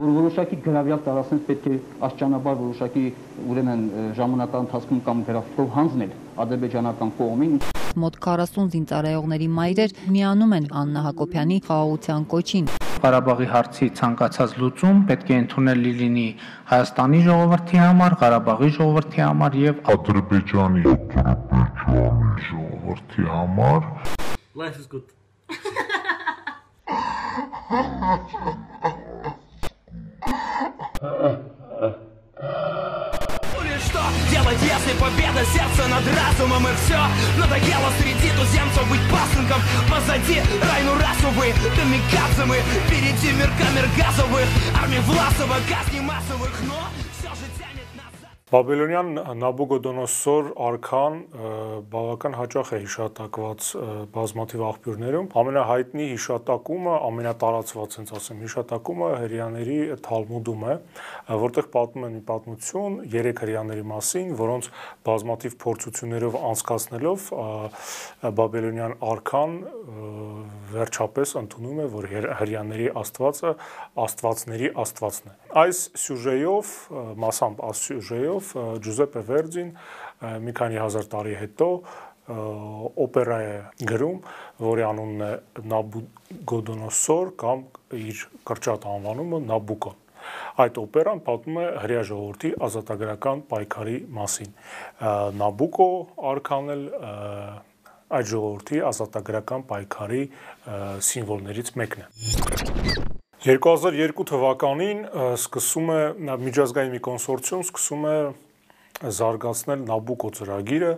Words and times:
Որ 0.00 0.14
որոշակի 0.16 0.56
գրավյալ 0.64 1.00
տարածքներ 1.04 1.40
պետք 1.44 1.64
է 1.68 1.74
աստիճանաբար 2.06 2.54
որոշակի 2.56 3.00
ուրեմն 3.52 3.80
ժամանակահատվածի 4.16 4.64
ընթացքում 4.64 5.00
կամ 5.08 5.18
գրաֆիկով 5.26 5.66
հանձնել 5.74 6.14
ադրբեջանական 6.44 7.10
կողմին 7.18 7.58
Մոտ 8.00 8.16
40 8.26 8.70
զինծառայողների 8.74 9.48
մայրեր 9.58 9.92
միանում 10.14 10.54
են 10.56 10.68
Աննա 10.80 11.02
Հակոբյանի 11.04 11.58
խաղաղության 11.66 12.24
կոչին։ 12.32 12.70
Ղարաբաղի 13.04 13.48
հարցի 13.52 13.86
ցանկացած 14.00 14.56
լուծում 14.62 15.04
պետք 15.10 15.28
է 15.28 15.36
ընդունելի 15.42 15.92
լինի 16.00 16.28
Հայաստանի 16.72 17.20
ժողովրդի 17.28 17.82
համար, 17.84 18.16
Ղարաբաղի 18.24 18.70
ժողովրդի 18.80 19.20
համար 19.26 19.52
եւ 19.66 19.84
Ադրբեջանի 19.96 20.82
Ադրբեջանի 20.94 22.32
ժողովրդի 22.48 23.28
համար։ 23.36 23.80
Life 24.64 24.80
is 24.80 24.88
good. 24.88 25.06
Что 31.00 31.08
делать, 34.30 34.58
если 34.60 34.92
победа 35.00 35.42
сердца 35.46 35.88
над 35.88 36.04
разумом 36.06 36.68
и 36.68 36.74
все 36.84 37.00
Надоело 37.38 37.90
среди 37.98 38.28
туземцев 38.36 38.86
быть 38.90 39.00
пасынком. 39.10 39.62
Позади 39.90 40.42
райну 40.60 40.92
расовые, 41.00 41.54
камикадзе 41.54 42.44
мы. 42.44 42.56
Впереди 42.84 43.32
мир 43.32 43.48
камер 43.56 43.88
газовых 43.96 44.46
Армии 44.78 44.98
Власова, 44.98 45.56
казни 45.70 46.00
массовых 46.00 46.52
Но 46.68 46.90
Բաբելոնյան 48.50 49.10
Նաբուգոդոնոսոր 49.38 50.48
արքան 50.66 51.18
բավական 51.92 52.32
հաճախ 52.34 52.70
է 52.74 52.78
հիշատակված 52.82 53.66
բազմաթիվ 54.10 54.64
աղբյուրներում։ 54.66 55.28
Ամենահայտնի 55.38 56.06
հիշատակումը, 56.10 56.94
ամենատարածված 57.10 57.94
ենց 58.00 58.10
ասեմ, 58.18 58.40
հիշատակումը 58.42 59.10
հрьяաների 59.20 59.76
Թալմուդում 60.02 60.64
է, 60.66 60.74
որտեղ 61.44 61.68
պատմում 61.76 62.08
են 62.08 62.16
մի 62.16 62.24
պատմություն 62.32 62.98
երեք 63.14 63.44
հрьяաների 63.46 63.86
մասին, 63.94 64.34
որոնց 64.42 64.70
բազմաթիվ 65.06 65.56
փորձություններով 65.62 66.40
անցկացնելով 66.50 67.30
Բաբելոնյան 68.40 68.96
արքան 69.14 69.56
վերջապես 70.74 71.36
ընդունում 71.44 71.78
է, 71.78 71.86
որ 71.94 72.10
հрьяաների 72.40 72.90
աստվածը 72.98 73.54
աստվածների 74.10 74.74
աստվածն 74.80 75.30
է։ 75.30 75.38
Այս 75.60 75.78
սյուժեյով, 76.00 76.74
մասամբ 77.20 77.62
այս 77.70 77.80
սյուժեյով 77.90 78.39
հոդվածով 78.40 78.80
Ջուզեպե 78.84 79.22
Վերդին 79.28 79.70
մի 80.44 80.52
քանի 80.56 80.78
հազար 80.80 81.06
տարի 81.12 81.34
հետո 81.40 81.68
օպերա 82.30 83.38
է 83.42 83.54
գրում, 83.90 84.18
որի 84.62 84.84
անունն 84.86 85.24
է 85.26 85.30
Նաբուգոդոնոսոր 85.72 87.32
կամ 87.40 87.64
իր 88.00 88.22
կրճատ 88.46 88.86
անվանումը 88.90 89.40
Նաբուկոն։ 89.50 89.98
Այդ 90.62 90.78
օպերան 90.84 91.22
պատմում 91.26 91.58
է 91.60 91.66
հрья 91.84 92.02
ժողովրդի 92.10 92.50
ազատագրական 92.68 93.42
պայքարի 93.50 93.96
մասին։ 94.20 94.52
Նաբուկո 95.40 95.88
արքան 96.32 96.74
էլ 96.76 96.84
այդ 98.20 98.30
ժողովրդի 98.34 98.84
ազատագրական 98.90 99.66
պայքարի 99.72 100.22
սիմվոլներից 101.10 101.74
մեկն 101.82 102.06
է։ 102.06 103.19
2002 103.40 104.24
թվականին 104.28 104.98
սկսում 105.16 105.90
է 105.94 106.00
միջազգային 106.44 106.90
մի 106.92 106.98
կոնսորցիում 107.06 107.62
սկսում 107.64 108.02
է 108.04 108.16
զարգացնել 109.16 109.84
Նաբուկո 109.88 110.28
ծրագիրը, 110.36 110.90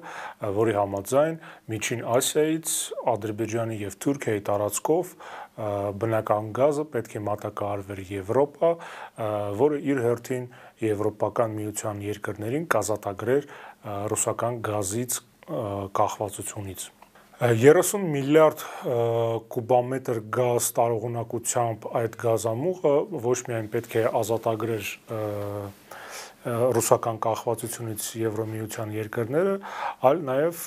որի 0.57 0.73
համաձայն 0.75 1.37
Միջին 1.71 2.01
Ասիայից 2.17 2.73
Ադրբեջանի 3.13 3.77
եւ 3.85 3.95
Թուրքիայի 4.03 4.43
տարածքով 4.49 5.13
բնական 6.03 6.49
գազը 6.59 6.87
պետք 6.97 7.15
է 7.15 7.23
մատակարարվեր 7.29 8.03
Եվրոպա, 8.11 8.71
որը 9.63 9.79
իր 9.93 10.03
հերթին 10.09 10.49
Եվրոպական 10.83 11.55
միության 11.61 12.03
երկրներին 12.09 12.67
կազատագրեր 12.75 13.47
ռուսական 14.11 14.59
գազից 14.67 15.21
կախվածությունից։ 16.03 16.91
30 17.43 18.05
միլիարդ 18.07 18.61
կուբամետր 19.51 20.19
գազ 20.37 20.67
տարողունակությամբ 20.77 21.89
այդ 21.99 22.15
գազամուղը 22.23 22.93
ոչ 23.25 23.39
միայն 23.49 23.71
պետք 23.73 23.97
է 23.99 24.05
ազատագրեր 24.21 24.91
ռուսական 26.43 27.19
կախվածությունից 27.23 28.07
Եվրոմիության 28.19 28.95
երկրները, 28.97 29.53
այլ 30.09 30.23
նաև 30.27 30.63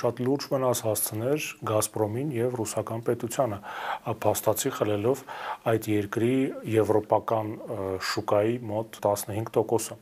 շատ 0.00 0.18
լուրջ 0.24 0.48
վնաս 0.52 0.82
հասցներ 0.84 1.46
Գազպրոմին 1.70 2.34
եւ 2.36 2.58
ռուսական 2.60 3.04
պետությանը, 3.08 3.58
փաստացի 4.24 4.72
խլելով 4.78 5.22
այդ 5.72 5.88
երկրի 5.92 6.34
եվրոպական 6.76 7.54
շուկայի 8.12 8.58
մոտ 8.68 9.00
15%-ը, 9.08 9.98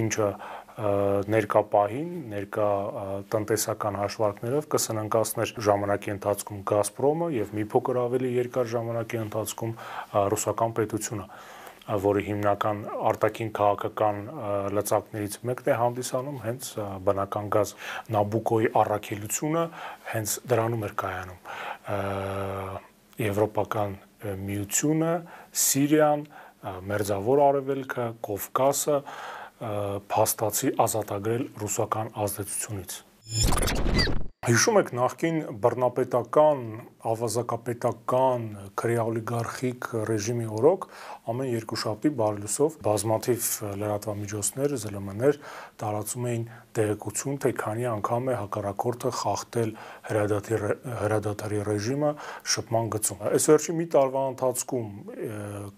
ինչը 0.00 0.32
ներկա 0.80 1.60
պահին, 1.74 2.10
ներկա 2.30 2.66
տնտեսական 3.32 3.96
հաշվարկներով 4.00 4.68
կսննկացներ 4.74 5.54
ժամանակի 5.66 6.12
ընթացքում 6.16 6.60
Գազպրոմը 6.70 7.30
եւ 7.36 7.54
մի 7.58 7.64
փոքր 7.74 8.00
ավելի 8.00 8.30
երկար 8.40 8.70
ժամանակի 8.74 9.20
ընթացքում 9.20 9.74
ռուսական 10.34 10.76
պետությունը 10.80 11.26
որի 12.00 12.22
հիմնական 12.26 12.80
արտաքին 13.10 13.50
քաղաքական 13.56 14.18
լծակներից 14.78 15.36
մեկն 15.50 15.70
է 15.70 15.76
հանդիսանում 15.80 16.38
հենց 16.44 16.68
բնական 17.08 17.48
գազ 17.56 17.72
Նաբուկոյի 18.14 18.70
առաքելությունը 18.80 19.64
հենց 20.12 20.36
դրանում 20.52 20.86
էր 20.86 20.94
կայանում 21.02 21.40
եվրոպական 23.26 23.98
միությունը, 24.20 25.12
Սիրիան, 25.64 26.24
Մերձավոր 26.90 27.42
Արևելքը, 27.48 28.06
Կովկասը 28.26 28.96
փաստացի 29.60 30.72
ազատագրել 30.86 31.46
ռուսական 31.60 32.12
ազդեցությունից։ 32.24 34.29
Հիշում 34.40 34.78
եք 34.80 34.90
նախկին 34.96 35.38
բռնապետական, 35.60 36.60
ավազակապետական, 37.10 38.44
քրեաօլիգարխիկ 38.80 39.88
ռեժիմի 40.08 40.46
օրոք 40.56 40.86
ամեն 41.28 41.50
երկուշաբթի 41.50 42.12
բարլուսով 42.20 42.78
բազմաթիվ 42.86 43.48
լրատվամիջոցներ, 43.82 44.74
ԶԼՄ-ներ 44.80 45.38
տարածում 45.82 46.28
էին 46.30 46.46
տեղեկություն, 46.78 47.36
թե 47.44 47.52
քանի 47.60 47.84
անգամ 47.92 48.30
է 48.32 48.36
հակառակորդը 48.40 49.12
խախտել 49.20 49.74
հրադադարի 50.08 50.72
հրադադարի 51.04 51.60
ռեժիմը 51.68 52.14
շփման 52.54 52.88
գծում։ 52.96 53.20
Այս 53.28 53.50
վերջի 53.52 53.76
մի 53.76 53.86
տարվա 53.92 54.22
ընթացքում 54.30 54.88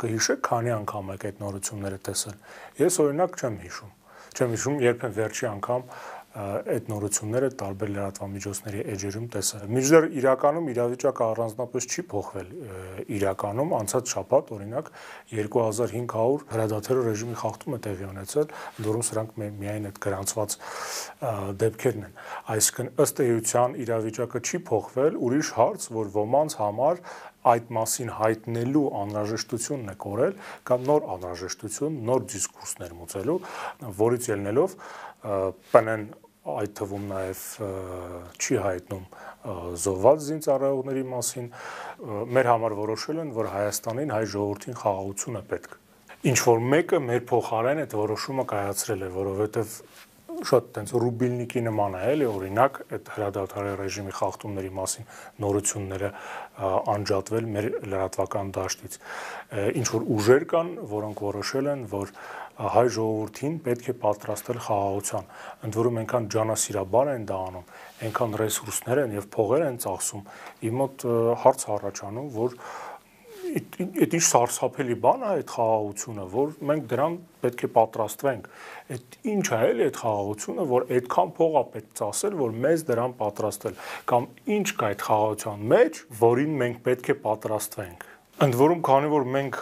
կհիշեք 0.06 0.47
քանի 0.53 0.75
անգամ 0.78 1.12
եք 1.19 1.27
այդ 1.33 1.43
նորությունները 1.43 2.01
տեսել։ 2.12 2.39
Ես 2.87 3.01
օրինակ 3.03 3.43
չեմ 3.43 3.59
հիշում։ 3.67 3.93
Չեմ 4.33 4.53
հիշում 4.55 4.77
երբ 4.81 5.03
են 5.05 5.12
վերջի 5.12 5.47
անգամ 5.51 5.83
այդ 6.32 6.87
նորությունները 6.88 7.48
տարբեր 7.60 7.91
լրատվամիջոցների 7.93 8.82
էջերում 8.93 9.25
տեսել։ 9.34 9.65
Միջդեռ 9.76 10.04
իրականում 10.16 10.69
իրավիճակը 10.72 11.25
առանձնապես 11.28 11.88
չի 11.93 12.04
փոխվել 12.12 12.48
իրականում 13.16 13.75
անցած 13.78 14.12
շաբաթ 14.12 14.53
օրինակ 14.56 14.88
2500 15.37 16.47
հրադադարի 16.53 17.04
ռեժիմի 17.09 17.37
խախտում 17.42 17.76
է 17.76 17.81
տեղի 17.84 18.09
ունեցել, 18.09 18.47
դուրս 18.87 19.12
սրանք 19.12 19.37
միայն 19.42 19.91
այդ 19.92 20.00
գրանցված 20.06 20.56
դեպքերն 21.62 22.06
են։ 22.09 22.16
Այսինքն 22.56 22.91
ըստ 23.03 23.22
էության 23.26 23.76
իրավիճակը 23.82 24.42
չի 24.42 24.62
փոխվել, 24.72 25.21
ուրիշ 25.28 25.53
հարց, 25.60 25.88
որ 26.00 26.12
ոմանց 26.16 26.56
համար 26.62 27.04
այդ 27.42 27.70
մասին 27.76 28.10
հայտնելու 28.19 28.84
անհրաժեշտությունն 29.03 29.92
է 29.92 29.97
կորել 30.04 30.34
կամ 30.69 30.84
նոր 30.88 31.06
անհրաժեշտություն, 31.16 31.97
նոր 32.08 32.26
դիսկուրսներ 32.32 32.92
մուծելու, 33.03 33.38
որից 34.03 34.28
ելնելով 34.32 34.76
ՊՆ-ն 35.22 36.06
այդ 36.42 36.72
թվում 36.75 37.04
նաև 37.06 37.42
չի 38.42 38.56
հայտնում 38.62 39.03
զոհված 39.82 40.25
զինծառայողների 40.26 41.04
մասին 41.12 41.44
մեր 42.34 42.48
համար 42.50 42.75
որոշել 42.80 43.20
են 43.22 43.30
որ 43.36 43.50
Հայաստանին 43.53 44.14
հայ 44.16 44.24
ժողովրդին 44.32 44.78
խաղաղություն 44.82 45.38
է 45.38 45.42
պետք 45.53 45.76
ինչ 46.33 46.38
որ 46.47 46.65
մեկը 46.72 47.00
մեր 47.06 47.22
փոխարեն 47.30 47.83
այդ 47.83 47.95
որոշումը 47.98 48.47
կայացրել 48.53 49.06
է 49.06 49.12
որովհետև 49.22 49.77
շատ 50.48 50.68
տենց 50.77 50.92
ռուբիլնիկի 51.03 51.62
նման 51.68 51.97
է, 51.98 52.03
էլի, 52.12 52.27
օրինակ, 52.33 52.78
այդ 52.97 53.10
հրադադարի 53.15 53.72
ռեժիմի 53.80 54.15
խախտումների 54.18 54.71
մասին 54.78 55.09
նորությունները 55.44 56.10
անջատվել 56.92 57.48
մեր 57.56 57.68
լրատվական 57.92 58.53
դաշտից։ 58.59 58.98
Ինչ 59.83 59.86
որ 59.92 60.06
ուժեր 60.16 60.47
կան, 60.53 60.72
որոնք 60.92 61.24
որոշել 61.33 61.71
են, 61.72 61.84
որ 61.92 62.15
հայ 62.53 62.84
ժողովրդին 62.94 63.54
պետք 63.65 63.86
է 63.89 63.94
պատրաստել 64.03 64.59
խաղաղության։ 64.66 65.28
Ընդ 65.66 65.77
որում 65.80 65.98
այնքան 66.03 66.27
ջանասիրաբար 66.34 67.10
են 67.12 67.24
դա 67.30 67.38
անում, 67.48 67.71
այնքան 68.06 68.36
ռեսուրսներ 68.42 69.00
են 69.03 69.15
եւ 69.16 69.28
փողեր 69.33 69.65
են 69.66 69.78
ծախսում։ 69.83 70.27
Իմ 70.68 70.77
մոտ 70.83 71.06
հարց 71.42 71.65
առաջանում, 71.72 72.28
որ 72.36 72.56
այդ 73.53 74.15
ինչ 74.16 74.22
սարսափելի 74.27 74.97
բան 75.03 75.22
է 75.22 75.28
այդ 75.33 75.53
խաղաղությունը, 75.53 76.25
որ 76.33 76.53
մենք 76.71 76.87
դրան 76.93 77.16
պետք 77.43 77.65
է 77.66 77.71
պատրաստվենք։ 77.77 78.49
Այդ 78.97 79.16
ինչ 79.33 79.45
է 79.53 79.59
էլի 79.69 79.87
այդ 79.89 79.99
խաղաղությունը, 80.03 80.66
որ 80.72 80.87
այդքան 80.97 81.33
փող 81.39 81.59
է 81.60 81.65
պետք 81.77 81.91
ծախսել, 82.01 82.37
որ 82.43 82.54
մեզ 82.66 82.84
դրան 82.93 83.16
պատրաստել, 83.22 83.81
կամ 84.13 84.28
ինչ 84.57 84.66
կա 84.83 84.91
այդ 84.93 85.07
խաղաղության 85.09 85.66
մեջ, 85.72 86.03
որին 86.22 86.54
մենք 86.63 86.84
պետք 86.89 87.13
է 87.13 87.19
պատրաստվենք։ 87.27 88.07
Ընդ 88.43 88.60
որում, 88.63 88.84
քանի 88.89 89.13
որ 89.13 89.27
մենք 89.37 89.59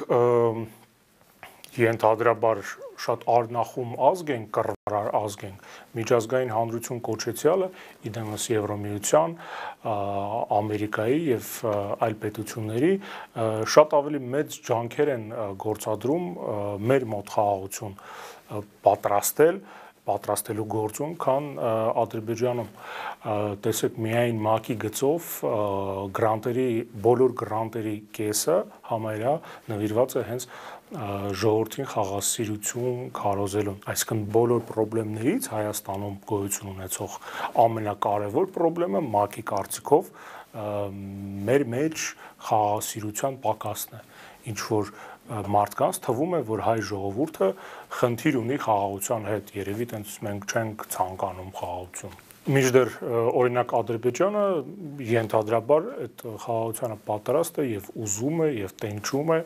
ենթադրաբար 1.80 2.62
շատ 3.00 3.26
արնախում 3.38 3.96
ազգ 4.10 4.36
են, 4.36 4.44
կռվարար 4.54 4.79
ազգ 5.20 5.44
են, 5.48 5.56
միջազգային 5.98 6.52
հանրություն 6.54 7.00
կոչեցյալը 7.08 7.68
իդեմս 8.10 8.46
Եվրոմիության, 8.54 9.36
Ամերիկայի 10.60 11.20
եւ 11.30 11.50
այլ 12.06 12.16
պետությունների 12.24 12.92
շատ 13.74 13.98
ավելի 14.00 14.22
մեծ 14.36 14.58
ջանքեր 14.70 15.12
են 15.16 15.26
գործադրում 15.66 16.26
մեր 16.90 17.06
մոտ 17.14 17.34
խաղաղություն 17.36 17.94
պատրաստել 18.84 19.62
պատրաստելու 20.10 20.66
գործում, 20.74 21.12
քան 21.22 21.46
Ադրբեջանում։ 22.02 22.70
Տեսեք, 23.64 23.98
միայն 24.06 24.38
ՄԱԿ-ի 24.40 24.76
գծով 24.84 25.28
գրանտերի 26.18 26.66
բոլոր 27.04 27.34
գրանտերի 27.42 27.96
կեսը 28.16 28.56
համարյա 28.90 29.34
նվիրված 29.70 30.16
է 30.16 30.24
հենց 30.30 30.48
ժողովրդին 30.90 31.86
խաղաղասիրություն 31.86 33.02
քարոզելուն։ 33.14 33.76
Այսինքն 33.92 34.22
բոլոր 34.34 34.62
խնդիրներից 34.70 35.44
Հայաստանում 35.52 36.16
գոյություն 36.30 36.70
ունեցող 36.72 37.12
ամենակարևոր 37.64 38.48
խնդրեմը 38.56 39.02
ՄԱԿ-ի 39.06 39.44
կարծիքով 39.50 40.10
մեր 41.46 41.64
մեջ 41.74 42.06
խաղաղասիրության 42.48 43.38
պակասն 43.44 43.94
է 43.94 44.02
ինչ 44.50 44.58
որ 44.66 44.90
մարդկանց 45.30 46.00
թվում 46.06 46.34
է 46.34 46.42
որ 46.50 46.64
հայ 46.66 46.78
ժողովուրդը 46.90 47.50
խնդիր 48.00 48.40
ունի 48.40 48.58
խաղաղության 48.66 49.30
հետ 49.30 49.54
երևի 49.60 49.86
տենց 49.94 50.16
մենք 50.26 50.50
չենք 50.50 50.86
ցանկանում 50.96 51.54
խաղաղություն 51.60 52.18
Միջդեռ 52.48 52.88
օրինակ 53.36 53.72
Ադրբեջանը 53.76 54.42
ենթադրաբար 55.04 55.88
այդ 55.92 56.22
խաղաղությանը 56.40 56.96
պատրաստ 57.04 57.58
է 57.60 57.64
եւ 57.68 57.90
ուզում 58.00 58.40
է 58.40 58.48
եւ 58.56 58.72
տենչում 58.80 59.32
է 59.34 59.38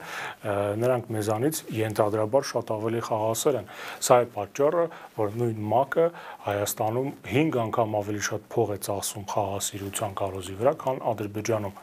նրանք 0.78 1.10
մեզանից 1.16 1.60
ենթադրաբար 1.74 2.46
շատ 2.54 2.70
ավելի 2.76 3.02
խաղաղասեր 3.08 3.58
են 3.60 3.68
սա 3.98 4.20
է 4.22 4.28
պատճառը 4.38 4.86
որ 5.18 5.34
նույն 5.42 5.58
ՄԱԿ-ը 5.74 6.06
Հայաստանում 6.46 7.10
5 7.34 7.58
անգամ 7.64 7.98
ավելի 7.98 8.22
շատ 8.30 8.46
փող 8.54 8.74
է 8.74 8.78
ծախսում 8.86 9.26
խաղաղասիրության 9.34 10.18
կարոզի 10.22 10.58
վրա 10.62 10.74
քան 10.86 11.02
Ադրբեջանում 11.14 11.76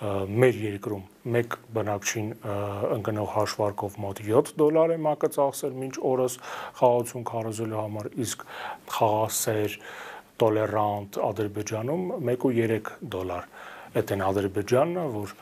մեր 0.00 0.58
երկրում 0.64 1.00
մեկ 1.30 1.56
բնակչին 1.76 2.28
ընկնող 2.96 3.32
հաշվարկով 3.36 3.96
մոտ 4.00 4.22
7 4.28 4.52
դոլար 4.60 4.94
է 4.94 5.00
ՄԱԿ-ը 5.00 5.28
ծախսել 5.34 5.74
մինչ 5.80 5.96
օրս 6.10 6.36
խաղաղություն 6.80 7.26
քարոզելու 7.30 7.82
համար 7.84 8.08
իսկ 8.24 8.46
խաղաղասեր 8.96 9.76
տոլերանտ 10.40 11.18
Ադրբեջանում 11.30 12.04
1.3 12.18 12.92
դոլար։ 13.14 13.48
Այդ 14.00 14.12
են 14.14 14.24
Ադրբեջանն, 14.30 15.00
որ 15.16 15.34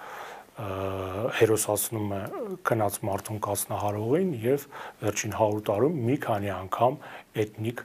հերոսացնում 1.39 2.15
է 2.17 2.23
քնած 2.67 2.97
մարդուն 3.07 3.43
կացնահարողին 3.47 4.33
եւ 4.43 4.65
վերջին 5.05 5.37
100 5.39 5.63
տարում 5.69 6.01
մի 6.09 6.17
քանի 6.25 6.51
անգամ 6.57 6.99
էթնիկ 7.45 7.85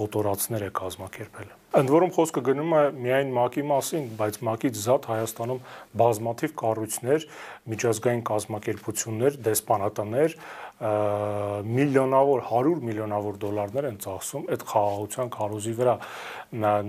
կոտորածներ 0.00 0.66
է 0.68 0.70
կազմակերպել։ 0.82 1.59
Ընդ 1.70 1.90
որում 1.94 2.10
խոսքը 2.16 2.40
գնում 2.48 2.72
է 2.74 2.80
միայն 2.98 3.28
ՄԱԿ-ի 3.30 3.62
մասին, 3.70 4.06
բայց 4.18 4.38
ՄԱԿ-ից 4.42 4.78
զատ 4.84 5.04
Հայաստանում 5.06 5.60
բազմաթիվ 6.00 6.54
կառույցներ, 6.62 7.26
միջազգային 7.70 8.24
կազմակերպություններ, 8.26 9.38
դեսպանատներ 9.46 10.34
միլիոնավոր 10.80 12.40
100 12.48 12.70
միլիոնավոր 12.88 13.34
դոլարներ 13.36 13.86
են 13.90 13.96
ծախսում 14.00 14.46
այդ 14.48 14.62
խաղաղության 14.70 15.32
քարոզի 15.34 15.72
վրա 15.76 15.94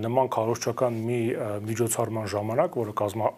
նման 0.00 0.30
քարոզչական 0.32 0.96
մի 1.06 1.18
միջոցառման 1.68 2.30
ժամանակ, 2.32 2.78
որը 2.80 2.94
կազմա, 3.02 3.28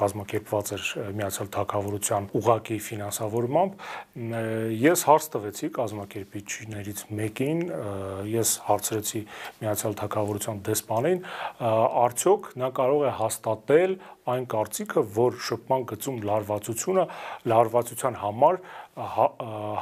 կազմակերպված 0.00 0.72
էր 0.74 0.88
Միացյալ 1.22 1.50
Թագավորության 1.54 2.26
ուղակի 2.34 2.78
ֆինանսավորմամբ, 2.88 3.86
ես 4.82 5.06
հարց 5.06 5.30
տվեցի 5.38 5.70
կազմակերպիչներից 5.78 7.04
մեկին, 7.22 7.62
ես 8.34 8.56
հարցրեցի 8.66 9.22
Միացյալ 9.62 9.98
Թագավորության 10.02 10.17
դեսպանին, 10.68 11.22
արդյոք 12.02 12.50
նա 12.62 12.68
կարող 12.78 13.04
է 13.08 13.12
հաստատել 13.18 13.96
այն 14.34 14.46
կարծիքը, 14.54 15.04
որ 15.18 15.38
շփման 15.48 15.86
գծում 15.92 16.20
լարվածությունը 16.28 17.04
լարվածության 17.52 18.18
համար 18.22 18.60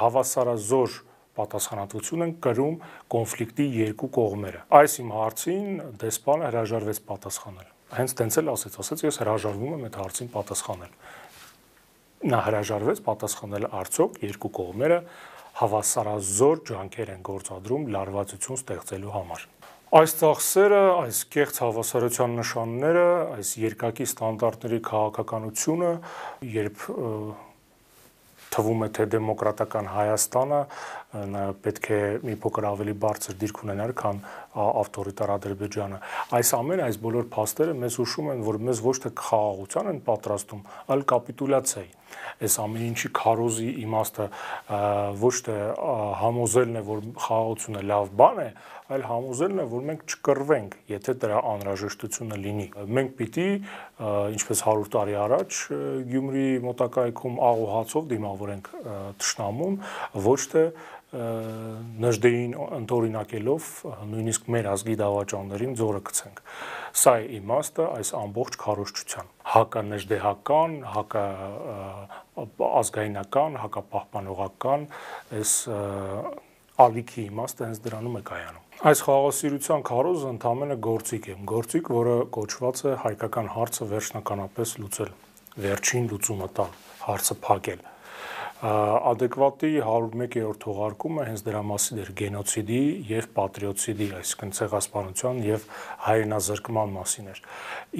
հավասարազոր 0.03 0.97
պատասխանատվություն 1.37 2.25
են 2.25 2.33
կրում 2.41 2.77
կոնֆլիկտի 3.13 3.65
երկու 3.77 4.09
կողմերը։ 4.17 4.61
Այս 4.77 4.97
իմ 5.03 5.11
հարցին 5.17 5.67
դեսպանը 6.01 6.47
հրաժարվեց 6.47 7.01
պատասխանել։ 7.11 7.67
Հենց 7.97 8.15
տենց 8.19 8.37
էլ 8.41 8.51
ասեց, 8.51 8.77
ասեց 8.83 9.03
ես 9.05 9.19
հրաժարվում 9.21 9.75
եմ 9.77 9.85
այդ 9.87 9.99
հարցին 10.01 10.31
պատասխանել։ 10.33 10.95
Նա 12.27 12.39
հրաժարվեց 12.47 13.01
պատասխանել 13.05 13.67
արդյոք 13.77 14.17
երկու 14.25 14.51
կողմերը 14.57 14.99
հավասարազոր 15.57 16.59
ջանքեր 16.69 17.11
են 17.15 17.21
գործադրում 17.25 17.87
լարվածություն 17.93 18.59
ստեղծելու 18.61 19.13
համար։ 19.15 19.45
Այս 19.87 20.13
ծախսերը, 20.19 20.79
այս 20.99 21.17
կեղծ 21.31 21.57
հավասարության 21.63 22.33
նշանները, 22.35 23.03
այս 23.37 23.51
երկակի 23.61 24.07
ստանդարտների 24.09 24.79
քաղաքականությունը, 24.83 25.91
երբ 26.51 26.81
թվում 28.51 28.83
է 28.83 28.89
թե 28.97 29.05
դեմոկրատական 29.13 29.87
Հայաստանը 29.93 30.59
պետք 31.63 31.87
է 31.95 32.01
մի 32.27 32.35
փոքր 32.43 32.67
ավելի 32.67 32.97
բարձր 33.07 33.39
դիրք 33.47 33.63
ունենար, 33.63 33.93
քան 34.03 34.19
ավտորիտար 34.67 35.33
Ադրբեջանը։ 35.37 36.01
Այս 36.35 36.51
ամեն 36.59 36.83
այս 36.87 36.99
բոլոր 37.07 37.29
փաստերը 37.37 37.77
մեզ 37.87 37.99
հուշում 38.03 38.31
են, 38.35 38.43
որ 38.47 38.59
մեզ 38.67 38.83
ոչ 38.91 38.97
թե 39.07 39.13
խաղաղության 39.23 39.91
են 39.93 40.03
պատրաստում, 40.11 40.67
այլ 40.91 41.07
կապիտուլյացիայի 41.15 41.91
այս 42.43 42.57
ամեն 42.63 42.87
ինչի 42.87 43.11
քարոզի 43.17 43.69
իմաստը 43.83 44.27
ոչ 45.21 45.35
թե 45.47 45.57
համոզելն 46.21 46.79
է, 46.79 46.83
որ 46.87 47.05
խաղաղությունը 47.27 47.85
լավ 47.91 48.11
բան 48.21 48.41
է, 48.43 48.49
այլ 48.87 49.03
համոզելն 49.03 49.59
է, 49.59 49.65
որ 49.67 49.81
մենք 49.87 50.03
չկռվենք, 50.07 50.75
եթե 50.87 51.15
դրա 51.23 51.39
անհրաժեշտությունը 51.51 52.37
լինի։ 52.43 52.67
Մենք 52.97 53.15
պիտի, 53.17 53.47
ինչպես 54.37 54.61
100 54.63 54.91
տարի 54.95 55.17
առաջ 55.23 55.57
Գյումրի 56.07 56.45
մոտակայքում 56.67 57.41
աղ 57.49 57.63
ու 57.65 57.67
հացով 57.73 58.07
դիմավորենք 58.13 58.69
ճշնամուն, 59.23 59.75
ոչ 60.27 60.39
թե 60.53 60.63
նժդեին 61.07 62.53
ընդօրինակելով 62.77 63.67
նույնիսկ 64.11 64.49
մեր 64.51 64.65
ազգի 64.73 64.95
դավաճաններին 64.99 65.77
ձորը 65.79 66.01
գցենք։ 66.09 66.41
Սա 66.99 67.13
է 67.21 67.23
իմաստը 67.37 67.85
այս 67.95 68.11
ամբողջ 68.19 68.57
քարոշչության։ 68.63 69.31
Հականեժդեհական, 69.53 70.75
հակա 70.97 71.23
ազգայնական, 72.83 73.57
հակապահպանողական 73.63 74.87
այս 75.39 75.53
ալիքի 76.87 77.27
իմաստը 77.31 77.67
հենց 77.71 77.83
դրանում 77.87 78.17
է 78.19 78.23
կայանում։ 78.27 78.63
Այս 78.77 78.99
խաղաղասիրության 79.07 79.85
քարոզը 79.87 80.31
ընդհանրապես 80.35 80.81
գործիք 80.87 81.27
է, 81.27 81.35
գործիք, 81.49 81.87
որը 81.97 82.17
կոչված 82.35 82.81
է 82.83 82.91
հայկական 83.07 83.47
հարցը 83.55 83.87
վերջնականապես 83.95 84.73
լուծել, 84.83 85.13
վերջին 85.65 86.09
լուծումը 86.11 86.49
տալ, 86.59 86.75
հարցը 87.07 87.37
փակել 87.47 87.81
adekvati 88.57 89.69
101-րդ 89.85 90.57
թողարկումը 90.63 91.25
հենց 91.27 91.43
դրա 91.45 91.59
մասին 91.69 91.99
էր 92.01 92.09
գենոցիդի 92.21 92.79
եւ 93.05 93.27
պատրիոտիդի, 93.37 94.07
այսինքն 94.17 94.53
ցեղասպանության 94.57 95.41
եւ 95.45 95.67
հայրենազրկման 96.07 96.95
մասին 96.97 97.29
էր։ 97.33 97.43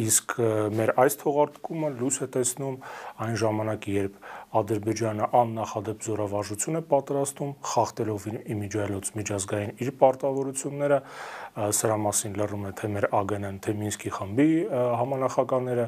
Իսկ 0.07 0.35
մեր 0.81 0.93
այս 1.05 1.19
թողարկումը 1.21 1.93
լույս 2.01 2.17
է 2.25 2.29
տեսնում 2.37 2.81
այն 3.27 3.37
ժամանակ, 3.43 3.87
երբ 3.97 4.19
Ադրբեջանը 4.57 5.25
աննախադեպ 5.37 6.05
զորավարժություն 6.07 6.77
է 6.79 6.81
պատրաստում, 6.87 7.49
խախտելով 7.67 8.27
իմիջիայլոց 8.55 9.09
միջազգային 9.17 9.73
իր 9.83 9.91
պարտավորությունները, 10.01 10.99
սրա 11.57 11.97
մասին 12.05 12.37
լրում 12.37 12.65
է 12.69 12.71
թե 12.79 12.89
մեր 12.95 13.07
ԱԳՆ-ն, 13.11 13.57
թե 13.65 13.73
Մինսկի 13.81 14.11
խմբի 14.17 14.47
համանախագահները, 15.01 15.85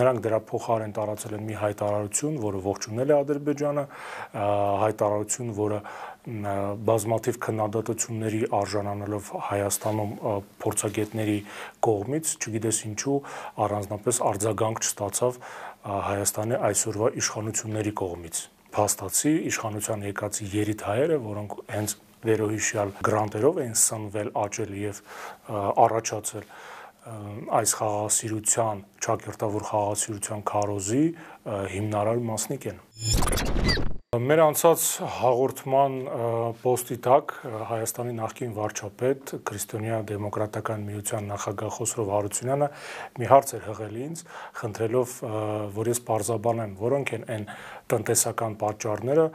նրանք 0.00 0.22
դրա 0.26 0.38
փոխարեն 0.48 0.94
տարածել 0.98 1.34
են 1.38 1.46
մի 1.48 1.56
հայտարարություն, 1.62 2.38
որը 2.46 2.62
ողջունել 2.68 3.12
է 3.12 3.16
Ադրբեջանը, 3.18 3.67
հայտարարություն, 3.68 5.50
որը 5.58 5.80
բազմաթիվ 6.88 7.38
քննադատությունների 7.44 8.40
արժանանալով 8.58 9.30
Հայաստանում 9.48 10.12
փորձագետների 10.64 11.38
կողմից, 11.88 12.32
չգիտես 12.42 12.80
ինչու, 12.88 13.16
առանձնապես 13.64 14.20
արձագանք 14.28 14.82
չստացավ 14.84 15.40
Հայաստանի 16.08 16.58
այսօրվա 16.68 17.08
իշխանությունների 17.22 17.92
կողմից։ 18.02 18.42
Փաստացի 18.78 19.32
իշխանության 19.48 20.04
եկածի 20.08 20.48
երիտ 20.52 20.84
հայերը, 20.88 21.18
որոնք 21.24 21.54
հենց 21.72 21.94
վերոհիշյալ 22.28 22.90
գրանտերով 23.08 23.60
էին 23.62 23.76
սնվել, 23.78 24.30
աճել 24.42 24.72
եւ 24.82 25.00
առաջացել 25.88 26.44
այս 27.58 27.74
խաղաղասիրության, 27.78 28.82
ճակերտավոր 29.06 29.66
խաղաղասիրության 29.70 30.44
քարոզի 30.52 31.02
հիմնարար 31.74 32.22
մասնիկ 32.32 32.70
են։ 32.72 33.67
Մեր 34.16 34.40
անցած 34.40 34.82
հաղորդման 35.18 35.96
պոստի 36.62 36.96
տակ 37.04 37.32
Հայաստանի 37.68 38.14
նախկին 38.16 38.54
վարչապետ 38.56 39.32
Քրիստոնյա 39.50 39.98
դեմոկրատական 40.08 40.86
միության 40.86 41.26
նախագահ 41.28 41.74
Խոսրով 41.74 42.12
Հարությունյանը 42.14 42.68
մի 43.20 43.28
հարց 43.28 43.52
էր 43.58 43.66
հղել 43.66 43.98
ինձ, 44.06 44.22
խնդրելով, 44.62 45.12
որ 45.76 45.90
ես 45.92 46.00
բարձաբանեմ, 46.08 46.72
որոնք 46.80 47.12
են 47.18 47.26
այն 47.36 47.44
տնտեսական 47.92 48.56
պատճառները, 48.64 49.26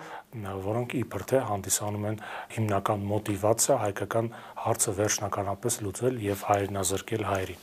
որոնք 0.66 0.96
իբր 1.04 1.28
թե 1.30 1.44
հանդիսանում 1.54 2.08
են 2.10 2.18
հիմնական 2.58 3.06
մոտիվացիա 3.14 3.78
հայկական 3.84 4.34
հարցը 4.66 4.96
վերջնականապես 5.04 5.80
լուծել 5.86 6.20
եւ 6.34 6.48
հայրենազրկել 6.50 7.30
հայրին։ 7.30 7.62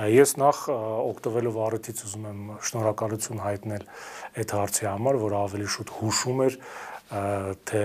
Ես 0.00 0.38
նախ 0.40 0.60
օգտվելով 0.70 1.56
առիթից 1.60 1.98
ուզում 2.06 2.22
եմ 2.30 2.38
շնորհակալություն 2.64 3.42
հայտնել 3.44 3.82
այդ 4.40 4.54
հարցի 4.56 4.86
համար, 4.88 5.18
որ 5.20 5.34
ավելի 5.40 5.66
շուտ 5.74 5.92
հուշում 5.98 6.40
էր 6.46 6.56
թե 7.10 7.82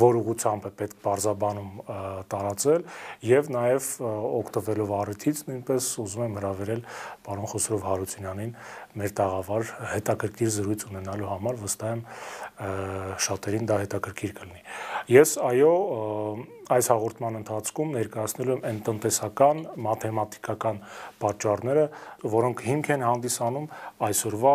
որ 0.00 0.18
ուղությամբ 0.20 0.66
է 0.68 0.70
պետք 0.80 0.96
բարձաբանում 1.00 1.70
տարածել 2.30 2.82
եւ 3.24 3.48
նաեւ 3.56 3.86
օգտվելով 4.40 4.92
առիթից 5.00 5.40
նույնպես 5.48 5.88
ուզում 6.04 6.24
եմ 6.26 6.36
հravirել 6.40 6.82
պարոն 7.24 7.48
Խոսրով 7.54 7.86
Հարությունյանին 7.88 8.52
մեր 8.98 9.12
տաղավար 9.20 9.68
հետաքրքիր 9.90 10.50
զրույց 10.56 10.84
ունենալու 10.90 11.28
համար 11.30 11.58
վստահ 11.60 11.92
եմ 11.94 12.02
շատերին 13.26 13.68
դա 13.70 13.76
հետաքրքիր 13.84 14.32
կլինի։ 14.40 14.62
Ես 15.14 15.34
այո 15.46 15.70
այս 16.74 16.90
հաղորդման 16.92 17.38
ընթացքում 17.40 17.94
ներկայացնելու 18.00 18.56
եմ 18.56 18.66
այն 18.70 18.82
տնտեսական, 18.90 19.62
մաթեմատիկական 19.86 20.82
պատճառները, 21.22 21.86
որոնք 22.34 22.62
հիմք 22.66 22.92
են 22.96 23.06
հանդիսանում 23.06 23.70
այսօրվա 24.10 24.54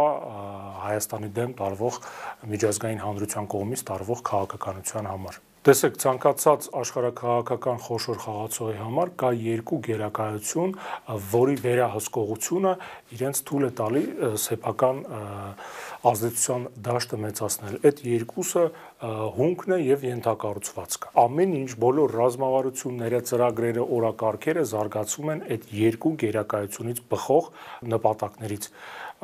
Հայաստանի 0.85 1.33
դեմ 1.39 1.57
տարվող 1.63 1.99
միջազգային 2.55 3.03
հանրության 3.07 3.51
կողմից 3.55 3.85
տարվող 3.91 4.23
քաղաքականության 4.31 5.11
համար։ 5.15 5.43
Տեսեք, 5.65 5.95
ցանկացած 5.97 6.65
աշխարհակաղակական 6.77 7.79
խոշոր 7.81 8.19
խաղացողի 8.21 8.75
համար 8.77 9.11
կա 9.17 9.29
երկու 9.41 9.77
գերակայություն, 9.87 10.73
որի 11.31 11.55
վերահսկողությունը 11.63 12.73
իրենց 13.17 13.41
թույլ 13.49 13.65
է 13.65 13.69
տալի 13.79 14.03
սեփական 14.43 14.99
ազդեցության 16.11 16.67
դաշտը 16.85 17.19
մեծացնել։ 17.23 17.79
Այդ 17.89 18.03
երկուսը 18.11 18.65
հունքն 19.39 19.73
է 19.73 19.79
եւ 19.81 20.05
ենթակառուցվածքը։ 20.05 21.09
Ամեն 21.25 21.57
ինչ 21.65 21.71
բոլոր 21.81 22.13
ռազմավարությունները, 22.19 23.23
ծրագրերը, 23.31 23.87
օրակարգերը 23.97 24.67
զարգացում 24.69 25.33
են 25.33 25.43
այդ 25.55 25.65
երկու 25.81 26.13
գերակայությունից 26.25 27.01
բխող 27.09 27.49
նպատակներից 27.95 28.69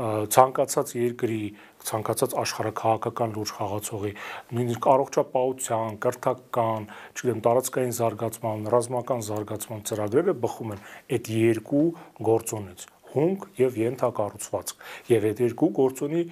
ցանկացած 0.02 0.94
երկրի 0.96 1.42
ցանկացած 1.90 2.36
աշխարհակաղակական 2.42 3.36
լուրջ 3.36 3.54
խաղացողի 3.58 4.14
նույնիսկ 4.58 4.88
առողջապահության, 4.94 6.00
կրթական, 6.06 6.88
չգիտեմ, 7.18 7.44
տարածքային 7.50 7.96
զարգացման, 8.00 8.66
ռազմական 8.76 9.28
զարգացման 9.32 9.86
ծրագրերը 9.92 10.40
բխում 10.46 10.74
են 10.78 10.84
այդ 11.18 11.32
երկու 11.42 11.86
գործոնից 12.32 12.90
հունք 13.12 13.46
եւ 13.62 13.78
ենթակառուցվածք 13.82 14.86
եւ 15.12 15.28
այդ 15.32 15.42
երկու 15.46 15.70
գործոնի 15.82 16.24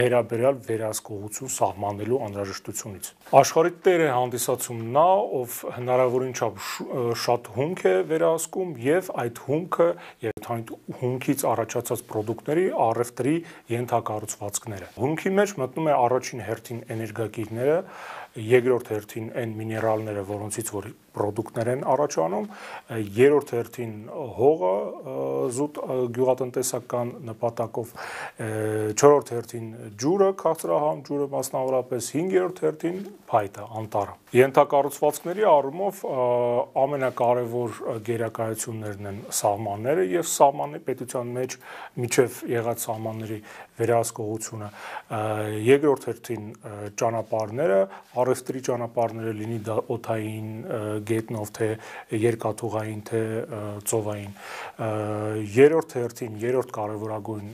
վերաբերյալ 0.00 0.60
վերահսկողություն 0.70 1.52
սահմանելու 1.56 2.20
անհրաժեշտությունից 2.26 3.10
աշխարհի 3.40 3.72
տեր 3.86 4.04
է 4.04 4.08
հանդիսացում 4.10 4.80
նա 4.96 5.06
ով 5.40 5.58
հնարավորին 5.80 6.34
չափ 6.40 6.62
շատ 7.24 7.50
հունք 7.56 7.84
է 7.90 7.94
վերահսկում 8.10 8.72
եւ 8.86 9.10
այդ 9.24 9.42
հունքը 9.50 9.88
եւ 10.26 10.50
այդ 10.50 10.72
հունքից 11.00 11.44
առաջացած 11.50 12.04
ապրանքների 12.10 12.66
առևտրի 12.90 13.34
ենթակառուցվածքները 13.70 14.88
հունքի 15.00 15.32
մեջ 15.40 15.54
մտնում 15.60 15.90
է 15.90 15.94
առաջին 16.00 16.42
հերթին 16.50 16.80
էներգակիրները 16.94 17.76
երկրորդ 18.38 18.90
հերթին 18.94 19.30
այն 19.40 19.54
միներալները 19.58 20.22
որոնցից 20.28 20.72
որ 20.76 20.90
պրոդուկտներ 21.10 21.68
են 21.72 21.80
առաջանում, 21.90 22.44
երրորդ 23.16 23.52
հերթին 23.56 23.94
հողը 24.36 24.74
զուտ 25.56 25.80
գյուղատնտեսական 26.16 27.10
նպատակով, 27.30 27.94
չորրորդ 28.94 29.32
հերթին 29.34 29.66
ջուրը, 30.04 30.28
քաղցրահամ 30.44 31.02
ջուրը 31.10 31.26
մասնավորապես, 31.34 32.10
հինգերորդ 32.14 32.62
հերթին 32.66 33.00
փայտը, 33.30 33.66
անտառը։ 33.80 34.14
Ենթակառուցվածքների 34.30 35.46
առումով 35.50 36.02
ամենակարևոր 36.84 37.78
գերակայություններն 38.06 39.10
են 39.10 39.18
սահմանները 39.40 40.04
եւ 40.14 40.28
սահմանի 40.30 40.80
պետության 40.86 41.32
մեջ 41.40 41.56
միջև 42.04 42.38
եղած 42.54 42.84
սահմանների 42.86 43.40
վերահսկողությունը։ 43.80 44.68
Երկրորդ 45.66 46.06
հերթին 46.10 46.46
ճանապարհները, 47.00 47.80
առևտրի 48.20 48.60
ճանապարհները 48.68 49.32
լինի 49.40 49.58
դա 49.66 49.76
օթային, 49.94 50.50
գետնով, 51.10 51.52
թե 51.58 51.68
երկաթուղային, 52.24 53.00
թե 53.10 53.22
ծովային։ 53.90 54.34
Երրորդ 55.56 55.94
հերթին, 56.00 56.36
երրորդ 56.44 56.74
կարևորագույն 56.76 57.48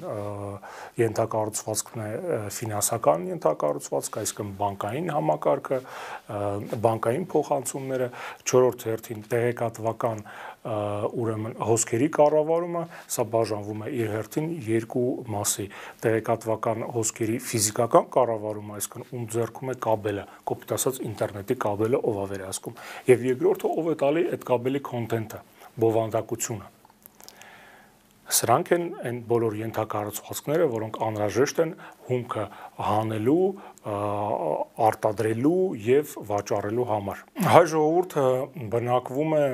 ենթակառուցվածքն 1.03 2.05
է 2.07 2.11
ֆինանսական 2.57 3.27
ենթակառուցվածք, 3.33 4.19
այսինքն 4.23 4.53
բանկային 4.61 5.11
համակարգը, 5.17 5.81
բանկային 6.87 7.27
փոխանցումները, 7.37 8.11
չորրորդ 8.47 8.87
հերթին 8.91 9.27
տեղեկատվական 9.33 10.25
ուրեմն 10.67 11.57
հոսքերի 11.67 12.09
կառավարումը, 12.17 12.83
սա 13.17 13.25
բաժանվում 13.33 13.85
է 13.87 13.91
իր 13.97 14.13
հերթին 14.17 14.49
երկու 14.67 15.05
մասի՝ 15.33 15.67
տեղեկատվական 16.07 16.87
հոսքերի 16.97 17.41
ֆիզիկական 17.47 18.09
կառավարումը, 18.17 18.79
այսինքն 18.81 19.07
ում 19.17 19.27
ձեռքում 19.37 19.73
է 19.73 19.77
կաբելը, 19.87 20.29
կոպիտ 20.51 20.77
ասած 20.77 21.03
ինտերնետի 21.11 21.59
կաբելը 21.67 22.03
ով 22.07 22.23
է 22.23 22.31
վերահսկում, 22.37 22.81
եւ 23.15 23.29
երկրորդը 23.33 23.75
ով 23.77 23.93
է 23.93 23.99
տալի 24.07 24.25
այդ 24.37 24.49
կաբելի 24.51 24.83
կոնտենտը, 24.91 25.45
բովանդակությունը 25.77 26.76
Սրանք 28.27 28.71
են 28.75 28.87
այն 29.07 29.19
բոլոր 29.31 29.55
ենթակառուցվածքները, 29.61 30.65
որոնք 30.73 30.97
անհրաժեշտ 31.07 31.61
են 31.63 31.73
հումքը 32.09 32.47
հանելու, 32.87 33.45
արտադրելու 34.87 35.61
եւ 35.87 36.15
վաճառելու 36.31 36.87
համար։ 36.91 37.21
Հայ 37.47 37.63
ժողովուրդը 37.73 38.25
բնակվում 38.73 39.37
է 39.37 39.45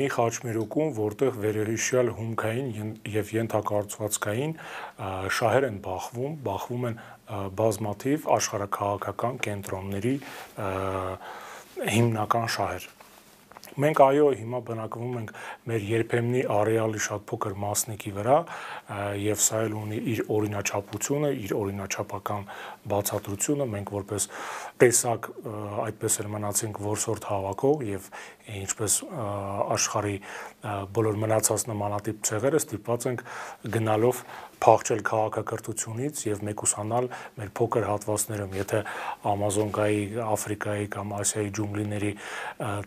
մի 0.00 0.08
խաչմերուկում, 0.16 0.94
որտեղ 0.96 1.36
վերահիշյալ 1.44 2.12
հումքային 2.22 2.72
եւ 3.18 3.34
ենթակառուցվածքային 3.36 4.56
շահեր 5.40 5.68
են 5.68 5.78
բախվում, 5.84 6.40
բախվում 6.48 6.88
են 6.88 6.98
բազմաթիվ 7.60 8.26
աշխարհակաղակական 8.38 9.38
կենտրոնների 9.44 10.16
հիմնական 11.92 12.50
շահեր 12.56 12.90
Մենք 13.72 14.00
այո 14.04 14.24
հիմա 14.36 14.58
բնակվում 14.68 15.14
ենք 15.22 15.30
մեր 15.70 15.84
երբեմնի 15.88 16.42
արեալի 16.52 17.00
շատ 17.06 17.22
փոքր 17.30 17.54
մասնիկի 17.62 18.12
վրա 18.18 18.36
եւ 19.22 19.40
սա 19.46 19.60
էլ 19.66 19.76
ունի 19.80 20.00
իր 20.12 20.20
օրինաչափությունը, 20.36 21.30
իր 21.46 21.54
օրինաչափական 21.56 22.44
բացատրությունը, 22.92 23.68
մենք 23.72 23.92
որպես 23.96 24.28
տեսակ 24.82 25.30
այդպես 25.88 26.18
էլ 26.22 26.30
մնացինք 26.36 26.82
որսորդ 26.92 27.28
հավաքող 27.32 27.84
եւ 27.88 28.08
ինչպես 28.62 28.98
աշխարհի 29.72 30.16
բոլոր 30.96 31.20
մնացած 31.22 31.66
նմանատիպ 31.72 32.22
ցեղերը 32.28 32.60
ստիպված 32.62 33.06
ենք 33.12 33.24
գնալով 33.76 34.24
փախչել 34.62 35.00
քաղաքակրթությունից 35.08 36.22
եւ 36.28 36.42
մեկուսանալ 36.48 37.08
մեր 37.38 37.50
փոքր 37.58 37.86
հատվածներում, 37.88 38.54
եթե 38.60 38.80
Ամազոնկայի, 39.32 40.02
Աֆրիկայի 40.26 40.86
կամ 40.96 41.14
Ասիայի 41.18 41.52
ջունգլիների 41.58 42.12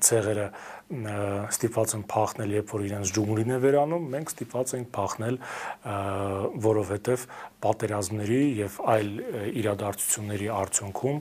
ցեղերը 0.08 0.48
ստիպված 0.86 1.96
են 1.98 2.04
փախնել, 2.14 2.52
երբ 2.56 2.74
որ 2.76 2.86
իրենց 2.86 3.14
ջունգլին 3.16 3.54
է 3.56 3.58
վերանում, 3.66 4.06
մենք 4.16 4.34
ստիպված 4.36 4.74
ենք 4.78 4.92
փախնել, 5.00 5.40
որովհետեւ 6.68 7.26
պատերազմների 7.66 8.40
եւ 8.62 8.78
այլ 8.96 9.12
իրադարձությունների 9.66 10.52
արդյունքում 10.62 11.20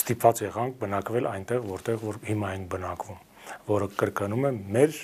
ստիպված 0.00 0.44
եղանք 0.50 0.78
բնակվել 0.84 1.32
այնտեղ, 1.32 1.66
որտեղ 1.72 2.04
որ 2.04 2.22
հիմա 2.28 2.54
ենք 2.60 2.70
բնակվում 2.76 3.26
որը 3.70 3.88
կրկնում 4.00 4.46
եմ 4.50 4.58
մեր 4.76 4.96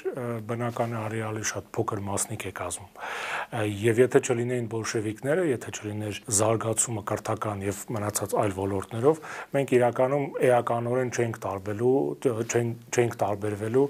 բնական 0.48 0.94
արեալի 1.00 1.44
շատ 1.50 1.70
փոքր 1.76 2.02
մասնիկ 2.06 2.46
է 2.46 2.52
կազմում։ 2.60 2.90
Եվ 3.86 4.00
եթե 4.02 4.22
չլինեին 4.26 4.68
բոլշևիկները, 4.72 5.46
եթե 5.52 5.72
չլիներ 5.76 6.20
զարգացումը 6.40 7.04
կրթական 7.10 7.64
եւ 7.66 7.80
մնացած 7.96 8.36
այլ 8.42 8.56
ոլորտներով, 8.56 9.22
մենք 9.56 9.74
իրականում 9.76 10.26
էականորեն 10.50 11.12
չենք 11.16 11.40
տարբելու, 11.46 11.94
չենք 12.26 13.18
տարբերվելու 13.22 13.86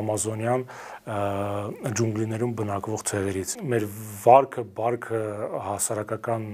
ամազոնյան 0.00 0.66
ջունգլիներում 1.04 2.52
բնակվող 2.58 3.02
ցեղերից։ 3.10 3.50
Մեր 3.74 3.84
վարկը, 4.24 4.62
բարքը 4.78 5.20
հասարակական 5.68 6.46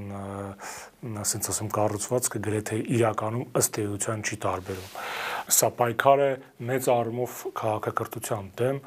ասենց 1.21 1.51
ասեմ 1.55 1.69
կառուցվածքը 1.77 2.41
գրեթե 2.45 2.79
իրականում 2.99 3.45
ըստ 3.61 3.79
էության 3.85 4.25
չի 4.27 4.39
տարբերում 4.45 4.91
սա 5.55 5.71
պայքար 5.79 6.23
է 6.25 6.31
մեծ 6.71 6.89
առումով 6.95 7.37
քաղաքակրթության 7.61 8.51
դեմ, 8.61 8.81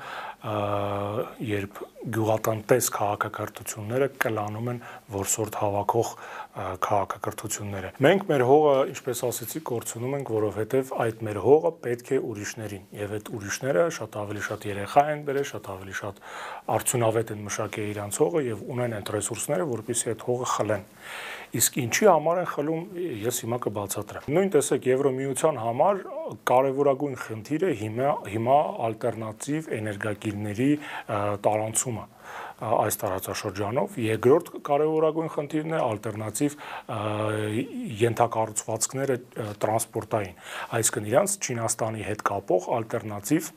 երբ 0.43 1.77
գյուղատնտես 2.03 2.87
քաղաքակրթությունները 2.91 4.07
կլանում 4.19 4.65
են 4.73 4.79
որսորդ 5.13 5.57
հավաքող 5.61 6.09
քաղաքակրթությունները։ 6.83 7.91
Մենք 8.03 8.25
մեր 8.27 8.43
հողը, 8.49 8.73
ինչպես 8.91 9.21
ասեցի, 9.29 9.61
կորցնում 9.69 10.17
ենք, 10.19 10.31
որովհետև 10.35 10.91
այդ 11.05 11.23
մեր 11.27 11.39
հողը 11.47 11.71
պետք 11.85 12.11
է 12.11 12.19
ուրիշներին, 12.33 12.83
եւ 12.99 13.15
այդ 13.17 13.31
ուրիշները 13.39 13.85
շատ 13.97 14.17
ավելի 14.23 14.43
շատ 14.49 14.67
երեխա 14.73 15.05
են 15.13 15.23
բերել, 15.29 15.47
շատ 15.53 15.69
ավելի 15.73 15.95
շատ 16.03 16.19
արդյունավետ 16.75 17.33
են 17.33 17.47
մշակել 17.47 17.87
իրանց 17.93 18.19
հողը 18.23 18.43
եւ 18.49 18.67
ունեն 18.73 18.97
այդ 18.99 19.13
ռեսուրսները, 19.15 19.69
որովհետեւ 19.71 20.13
այդ 20.13 20.27
հողը 20.27 20.51
խլեն։ 20.53 20.85
Իսկ 21.53 21.75
ինչի 21.83 22.07
համար 22.09 22.39
են 22.41 22.47
խլում, 22.49 22.85
ես 23.21 23.39
հիմա 23.43 23.57
կբացատրեմ։ 23.61 24.29
Նույն 24.33 24.47
տեսակ 24.55 24.87
Եվրոմիության 24.89 25.59
համար 25.61 25.99
կարևորագույն 26.49 27.17
խնդիրը 27.23 27.69
հիմա 27.83 28.13
հիմա 28.33 28.55
ալտերնատիվ 28.87 29.69
էներգակիրների 30.33 30.69
տարանցումը 31.43 32.05
այս 32.63 32.97
տարածաշրջանով։ 33.01 33.97
Երկրորդ 34.03 34.51
կարևորագույն 34.67 35.31
խնդիրն 35.33 35.73
է 35.73 35.79
ալտերնատիվ 35.83 36.55
ենթակառուցվածքները 38.03 39.17
տրանսպորտային, 39.63 40.37
այսինքն 40.77 41.09
իրանց 41.11 41.35
Չինաստանի 41.43 42.07
հետ 42.07 42.23
կապող 42.29 42.69
ալտերնատիվ 42.77 43.51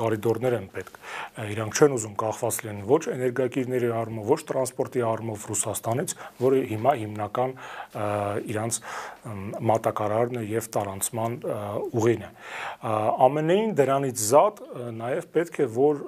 կորիդորներ 0.00 0.56
են 0.58 0.66
պետք։ 0.74 0.98
Իրանք 1.50 1.80
չեն 1.80 1.94
ուզում 1.96 2.14
կախված 2.20 2.60
լինեն 2.64 2.86
ոչ 2.90 3.00
էներգակիրների 3.14 3.90
առումով, 4.00 4.30
ոչ 4.30 4.40
տրանսպորտի 4.50 5.04
առումով 5.10 5.46
Ռուսաստանից, 5.50 6.14
որը 6.40 6.60
հիմա 6.70 6.94
հիմնական 7.00 7.54
իրանց 8.50 8.80
մատակարարն 9.70 10.40
է 10.40 10.44
եւ 10.48 10.68
տարանցման 10.76 11.36
ուղին 12.00 12.24
է։ 12.24 12.30
Ամենայն 13.26 13.74
դրանից 13.80 14.22
զատ 14.30 14.62
նաեւ 15.00 15.26
պետք 15.36 15.60
է 15.60 15.66
որ 15.76 16.02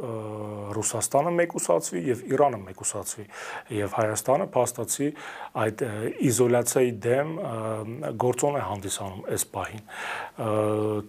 Ռուսաստանը 0.79 1.33
մեկուսացվի 1.39 2.03
եւ 2.09 2.23
Իրանը 2.33 2.61
մեկուսացվի 2.63 3.27
եւ 3.79 3.97
Հայաստանը 3.99 4.47
փաստացի 4.57 5.09
այդ 5.63 5.85
իզոլյացիայի 6.33 6.93
դեմ 7.09 7.35
գործոն 8.25 8.59
է 8.59 8.65
հանդիսանում 8.73 9.27
այս 9.37 9.47
պահին։ 9.57 9.85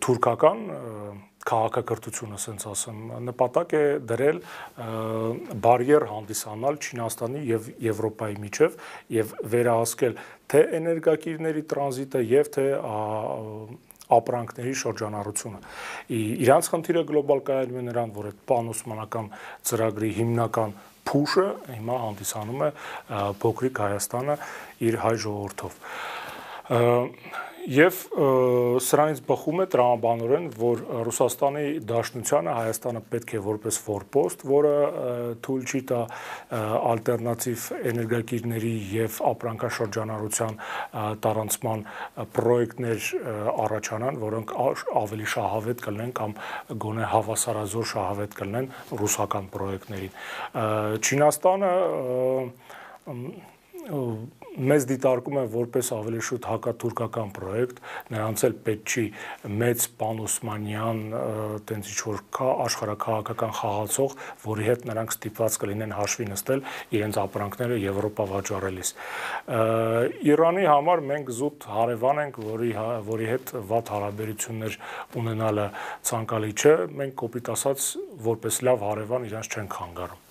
Թուրքական 0.04 0.66
քաղաքակրթությունը, 1.50 2.38
ասենց 2.40 2.66
ասեմ, 2.72 3.00
նպատակ 3.28 3.74
է 3.78 3.84
դրել 4.12 4.40
բարիեր 5.64 6.06
հանդիսանալ 6.12 6.80
Չինաստանի 6.84 7.42
եւ 7.50 7.70
Եվրոպայի 7.84 8.38
միջև 8.44 8.78
եւ 9.18 9.34
վերահասկել 9.54 10.16
թե 10.54 10.62
էներգակիրների 10.80 11.64
տրանզիտը 11.74 12.24
եւ 12.34 12.52
թե 12.58 12.66
ապրանքների 14.14 14.74
շրջանառությունը։ 14.84 15.60
Իրանց 16.44 16.70
խնդիրը 16.74 17.04
գլոբալ 17.12 17.40
կայանում 17.48 17.80
է 17.80 17.84
նրան, 17.88 18.10
որ 18.18 18.28
այդ 18.30 18.42
պանոսմանական 18.52 19.30
ծրագրի 19.70 20.10
հիմնական 20.20 20.76
փուշը 21.08 21.48
հիմա 21.70 21.96
հանդիսանում 22.04 22.62
է 22.68 22.70
փոքրիկ 23.44 23.82
Հայաստանը 23.84 24.36
իր 24.90 25.00
հայ 25.04 25.16
ժողովրդով 25.24 25.74
Եվ 27.64 27.98
սրանից 28.84 29.20
բխում 29.24 29.62
է 29.64 29.66
տրամաբանորեն, 29.72 30.48
որ 30.60 30.82
Ռուսաստանի 31.08 31.62
Դաշնությանը 31.88 32.56
Հայաստանը 32.58 33.02
պետք 33.14 33.30
է 33.38 33.40
որպես 33.46 33.78
ֆորպոստ, 33.86 34.44
որը 34.50 34.74
թույլ 35.48 35.64
չի 35.72 35.82
տա 35.92 36.00
ալտերնատիվ 36.92 37.68
էներգակիրների 37.94 38.74
եւ 38.98 39.20
ապրանքաշրջանառության 39.32 40.60
տարանցման 41.24 41.86
պրոյեկտներ 42.36 43.08
առաջանան, 43.64 44.20
որոնք 44.28 44.54
ավելի 45.04 45.32
շահավետ 45.38 45.88
կլինեն 45.88 46.14
կամ 46.20 46.38
գոնե 46.84 47.10
հավասարազոր 47.16 47.90
շահավետ 47.94 48.38
կլինեն 48.44 48.70
ռուսական 49.04 49.50
պրոյեկտներին։ 49.56 50.14
Չինաստանը 51.00 51.74
մեզ 53.84 54.86
դիտարկում 54.88 55.38
են 55.42 55.48
որպես 55.52 55.88
ավելի 55.96 56.20
շուտ 56.24 56.46
հակաթուրքական 56.48 57.32
պրոյեկտ, 57.36 57.80
նրանց 58.14 58.44
էլ 58.48 58.56
պետք 58.68 58.94
չի 58.94 59.04
մեծ 59.60 59.86
պանոսմանյան 60.00 61.00
տենց 61.68 61.90
ինչ 61.92 61.98
որ 62.08 62.22
կա 62.38 62.50
աշխարհակահաղական 62.64 63.54
խաղացող, 63.60 64.16
որի 64.46 64.68
հետ 64.70 64.86
նրանք 64.90 65.16
ստիպված 65.18 65.58
կլինեն 65.64 65.96
հաշվի 65.98 66.28
նստել 66.32 66.64
իրենց 67.00 67.20
ապրանքները 67.24 67.80
Եվրոպա 67.84 68.28
վաճառելիս։ 68.34 68.94
Իրանի 70.34 70.68
համար 70.70 71.04
մենք 71.14 71.34
զուտ 71.44 71.68
հարևան 71.74 72.22
ենք, 72.24 72.42
որի 72.54 72.72
հա, 72.78 72.88
որի 73.10 73.32
հետ 73.34 73.56
վատ 73.74 73.94
հարաբերություններ 73.94 74.78
ունենալը 75.24 75.68
ցանկալի 76.14 76.54
չէ, 76.54 76.76
մենք 77.04 77.18
կոպիտ 77.24 77.52
ասած 77.58 77.90
որպես 78.32 78.62
լավ 78.70 78.86
հարևան 78.88 79.28
իրանց 79.34 79.58
չենք 79.58 79.80
խանգարում։ 79.82 80.22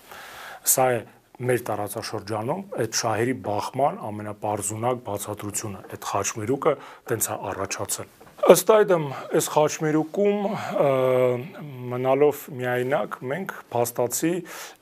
Սա 0.63 0.87
է 0.93 1.03
մեր 1.41 1.61
տարածաշրջանում 1.67 2.59
այդ 2.83 2.97
շահերի 2.99 3.33
բախման 3.47 3.95
ամենապարզունակ 4.09 4.99
բացատրությունը, 5.07 5.79
այդ 5.93 6.03
խաչմերուկը 6.13 6.73
տենց 7.09 7.29
է 7.33 7.37
առաջացել։ 7.53 8.11
Ըստ 8.43 8.71
այդմ, 8.73 9.03
այս 9.39 9.45
խաչմերուկում 9.53 10.39
մնալով 11.93 12.41
միայնակ 12.59 13.13
մենք 13.31 13.53
փաստացի 13.71 14.31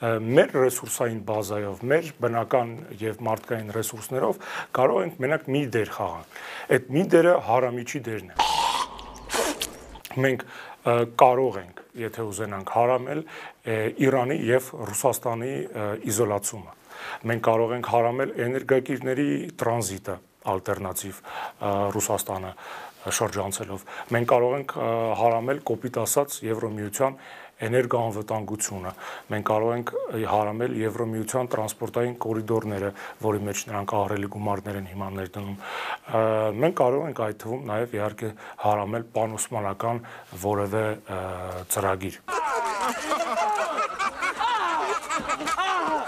մեր 0.01 0.55
ռեսուրսային 0.57 1.19
բազայով, 1.27 1.83
մեր 1.91 2.09
բնական 2.25 2.73
եւ 3.03 3.21
մարդկային 3.27 3.69
ռեսուրսներով 3.77 4.41
կարող 4.79 5.03
ենք 5.05 5.21
մենակ 5.21 5.45
մի 5.55 5.61
դեր 5.77 5.93
խաղալ։ 5.93 6.41
Այդ 6.73 6.89
մի 6.97 7.05
դերը 7.13 7.35
հարամիջի 7.51 8.03
դերն 8.09 8.33
է։ 8.33 8.49
Մենք 10.25 10.45
կարող 11.21 11.61
ենք, 11.61 11.80
եթե 11.99 12.25
ուզենանք 12.31 12.73
հարամել 12.75 13.23
Իրանի 14.05 14.37
եւ 14.47 14.69
Ռուսաստանի 14.91 15.51
իզոլացումը։ 16.11 16.77
Մենք 17.31 17.43
կարող 17.47 17.73
ենք 17.77 17.89
հարամել 17.91 18.33
էներգակիրների 18.45 19.27
տրանզիտը 19.61 20.15
ալտերնատիվ 20.51 21.21
Ռուսաստանը 21.95 22.51
շրջանցելով։ 23.01 23.85
Մենք 24.13 24.27
կարող 24.29 24.55
ենք 24.59 24.73
հարամել 25.21 25.61
կոպիտ 25.71 25.99
ասած 26.01 26.35
Եվրոմիության 26.45 27.15
էներգոանվտանգությունը։ 27.67 28.91
Մենք 29.31 29.45
կարող 29.51 29.73
ենք 29.75 29.93
հարամել 30.31 30.77
Եվրոմիության 30.81 31.49
տրանսպորտային 31.55 32.15
կորիդորները, 32.25 32.91
որի 33.25 33.43
մեջ 33.47 33.63
նրանք 33.71 33.95
ահռելի 34.01 34.31
գումարներ 34.35 34.79
են 34.81 34.89
հիմա 34.91 35.09
ներդնում։ 35.17 35.57
Մենք 36.61 36.79
կարող 36.81 37.05
ենք 37.11 37.21
այդ 37.27 37.41
թվում 37.41 37.67
նաև 37.71 37.95
իհարկե 38.01 38.31
հարամել 38.65 39.05
պանոսմանական 39.17 40.01
որևէ 40.45 40.85
ծրագիր։ 41.75 42.17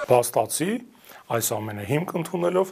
Բաստացի 0.04 0.72
այս 1.34 1.50
ամենը 1.56 1.84
հիմք 1.90 2.12
ընդունելով 2.20 2.72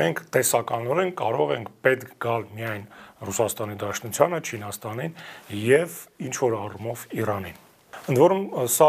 մենք 0.00 0.22
տեսականորեն 0.34 1.12
կարող 1.20 1.52
ենք 1.56 1.70
պետք 1.86 2.14
գալ 2.26 2.46
միայն 2.58 2.86
Ռուսաստանի 3.28 3.76
Դաշնությանը, 3.82 4.40
Չինաստանին 4.42 5.14
եւ 5.62 5.98
ինչ 6.26 6.34
որ 6.42 6.56
առումով 6.62 7.04
Իրանին։ 7.22 7.60
Ընդ 8.02 8.18
որում 8.18 8.46
սա 8.66 8.86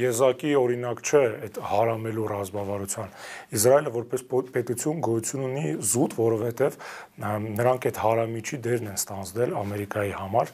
եզակի 0.00 0.48
օրինակ 0.58 1.00
չէ 1.06 1.18
այդ 1.46 1.58
հարամելու 1.62 2.24
ռազմավարության։ 2.32 3.12
Իսրայելը 3.54 3.92
որպես 3.94 4.24
պետություն 4.56 5.02
գոյություն 5.06 5.44
ունի 5.46 5.74
զուտ, 5.92 6.16
որովհետև 6.18 6.78
նրանք 7.44 7.86
այդ 7.90 8.00
հարամիջի 8.02 8.58
դերն 8.66 8.90
են 8.90 8.98
ստանձնել 8.98 9.54
Ամերիկայի 9.62 10.12
համար 10.18 10.50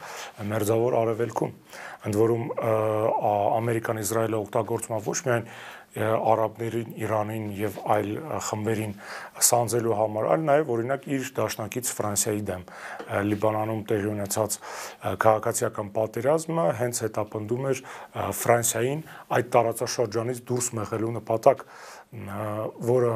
մերձավոր 0.52 0.98
արևելքում։ 1.00 1.56
Ընդ 2.04 2.20
որում 2.20 2.44
Ամերիկան 3.64 4.02
Իսրայելը 4.04 4.40
օգտագործում 4.44 4.96
ոչ 5.08 5.18
միայն 5.24 5.48
արաբներին, 5.94 6.94
Իրանին 6.98 7.44
եւ 7.54 7.76
այլ 7.94 8.08
խմբերին 8.48 8.94
սանձելու 9.48 9.94
համար, 10.00 10.28
այլ 10.34 10.46
նաեւ 10.48 10.72
օրինակ 10.74 11.06
իր 11.14 11.28
դաշնակից 11.38 11.92
Ֆրանսիայի 11.98 12.42
դեմ 12.50 12.64
Լիբանանում 13.30 13.84
տեղի 13.92 14.10
ունեցած 14.14 14.58
քաղաքացիական 15.24 15.92
պատերազմը 15.94 16.66
հենց 16.82 17.02
հետապնդում 17.04 17.70
էր 17.70 17.84
Ֆրանսիային 18.42 19.06
այդ 19.38 19.50
տարածաշրջանից 19.54 20.44
դուրս 20.50 20.70
մղելու 20.80 21.14
նպատակ, 21.20 21.64
որը 22.90 23.14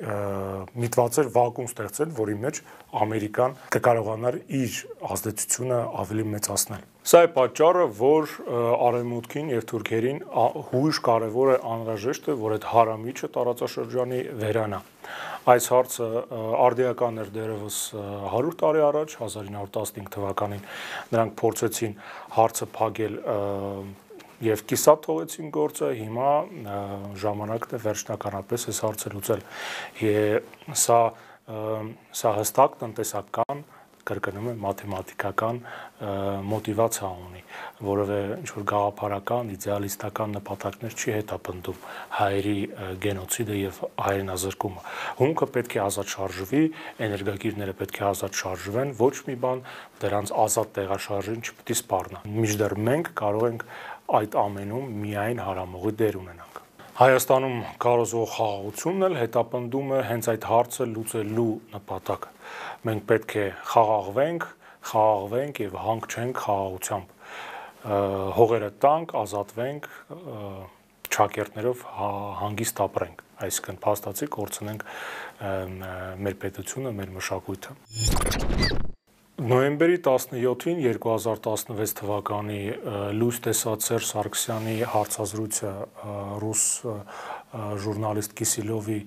միտված 0.00 1.18
էր 1.20 1.28
վակուում 1.34 1.68
ստեղծել, 1.70 2.14
որի 2.16 2.36
մեջ 2.44 2.60
Ամերիկան 3.00 3.56
կկարողանար 3.74 4.38
իր 4.60 4.78
ազդեցությունը 5.10 5.80
ավելի 6.00 6.24
մեծացնել։ 6.34 6.86
Սա 7.10 7.20
է 7.24 7.28
պատճառը, 7.36 7.84
որ 7.96 8.32
Արևմուտքին 8.86 9.52
եւ 9.54 9.62
Թուրքերին 9.70 10.18
հույժ 10.70 11.00
կարևոր 11.06 11.52
է 11.52 11.56
անհրաժեշտ 11.70 12.28
է, 12.28 12.34
որ 12.40 12.54
այդ 12.56 12.66
հարամիջը 12.70 13.30
տարածաշրջանի 13.36 14.20
վերանա։ 14.40 14.80
Այս 15.50 15.66
հարցը 15.72 16.06
արդիական 16.60 17.22
էր 17.22 17.30
դերևս 17.34 17.78
100 17.96 18.52
տարի 18.60 18.82
առաջ 18.84 19.14
1915 19.24 20.10
թվականին 20.14 20.66
նրանք 21.14 21.32
փորձեցին 21.40 21.96
հարցը 22.36 22.68
փակել 22.76 23.16
եւ 24.44 24.62
կիսատ 24.70 25.02
թողեցին 25.06 25.50
գործը, 25.56 25.90
հիմա 26.00 26.30
ժամանակն 27.24 27.76
է 27.76 27.82
վերջնականապես 27.86 28.68
այս 28.70 28.80
հարցը 28.86 29.12
լուծել։ 29.16 29.44
Սա 30.84 31.00
սա 31.50 32.30
հստակ 32.38 32.80
տնտեսական 32.80 33.62
կրկնում 34.06 34.46
եմ 34.50 34.60
մաթեմատիկական 34.64 35.58
մոտիվացիա 36.50 37.08
ունի, 37.26 37.42
որովե 37.84 38.18
ինչ 38.38 38.48
որ 38.56 38.64
գաղափարական, 38.70 39.50
իդեալիստական 39.54 40.34
նպատակներ 40.38 40.96
չի 40.96 41.14
հետապնդում 41.16 41.82
հայերի 42.16 42.54
գենոցիդը 43.04 43.58
եւ 43.60 43.80
հայրենազրկումը։ 44.06 44.84
Հումքը 45.20 45.48
պետք 45.56 45.76
է 45.76 45.82
ազատ 45.84 46.14
շարժվի, 46.14 46.62
էներգակիրները 47.06 47.76
պետք 47.80 48.00
է 48.00 48.04
ազատ 48.10 48.40
շարժվեն, 48.40 48.94
ոչ 49.00 49.14
մի 49.28 49.36
բան 49.44 49.64
դրանց 50.00 50.34
ազատ 50.48 50.74
տեղաշարժին 50.80 51.44
չպետք 51.44 51.70
է 51.70 51.78
սպառնա։ 51.80 52.24
Միջդեռ 52.40 52.76
մենք 52.88 53.12
կարող 53.20 53.48
ենք 53.50 53.66
այդ 54.18 54.36
ամենում 54.40 54.94
միայն 55.04 55.40
հարամողի 55.46 55.92
դեր 56.00 56.18
ունենանք։ 56.20 56.58
Հայաստանում 57.00 57.60
կարոզող 57.80 58.26
խաղաղությունն 58.34 59.06
էլ 59.06 59.14
հետապնդում 59.20 59.92
է 59.96 60.00
հենց 60.10 60.26
այդ 60.32 60.46
հարցը 60.50 60.86
լուծելու 60.90 61.52
նպատակը 61.74 62.32
մենք 62.80 63.06
պետք 63.10 63.32
է 63.36 63.46
խաղաղվենք, 63.70 64.44
խաղաղվենք 64.90 65.60
եւ 65.60 65.74
հանգչենք 65.84 66.42
խաղաղությամբ 66.44 67.16
հողերը 68.40 68.70
տանք, 68.84 69.14
ազատվենք, 69.20 69.88
ճակերտներով 71.16 71.84
հանգիստ 72.40 72.84
ապրենք, 72.86 73.24
այսինքն 73.48 73.80
փաստացի 73.86 74.30
կորցնենք 74.36 74.86
մեր 76.28 76.38
պետությունը, 76.44 76.94
մեր 77.00 77.18
մշակույթը։ 77.18 78.89
Նոյեմբերի 79.40 79.94
17-ին 80.04 80.82
2016 80.84 81.94
թվականի 81.96 82.58
լույս 83.16 83.38
տեսած 83.46 83.86
Սերժ 83.86 84.08
Սարգսյանի 84.10 84.74
հարցազրույցը 84.92 85.70
ռուս 86.42 86.64
ժուրնալիստ 87.84 88.34
Կիսիլովի 88.36 88.98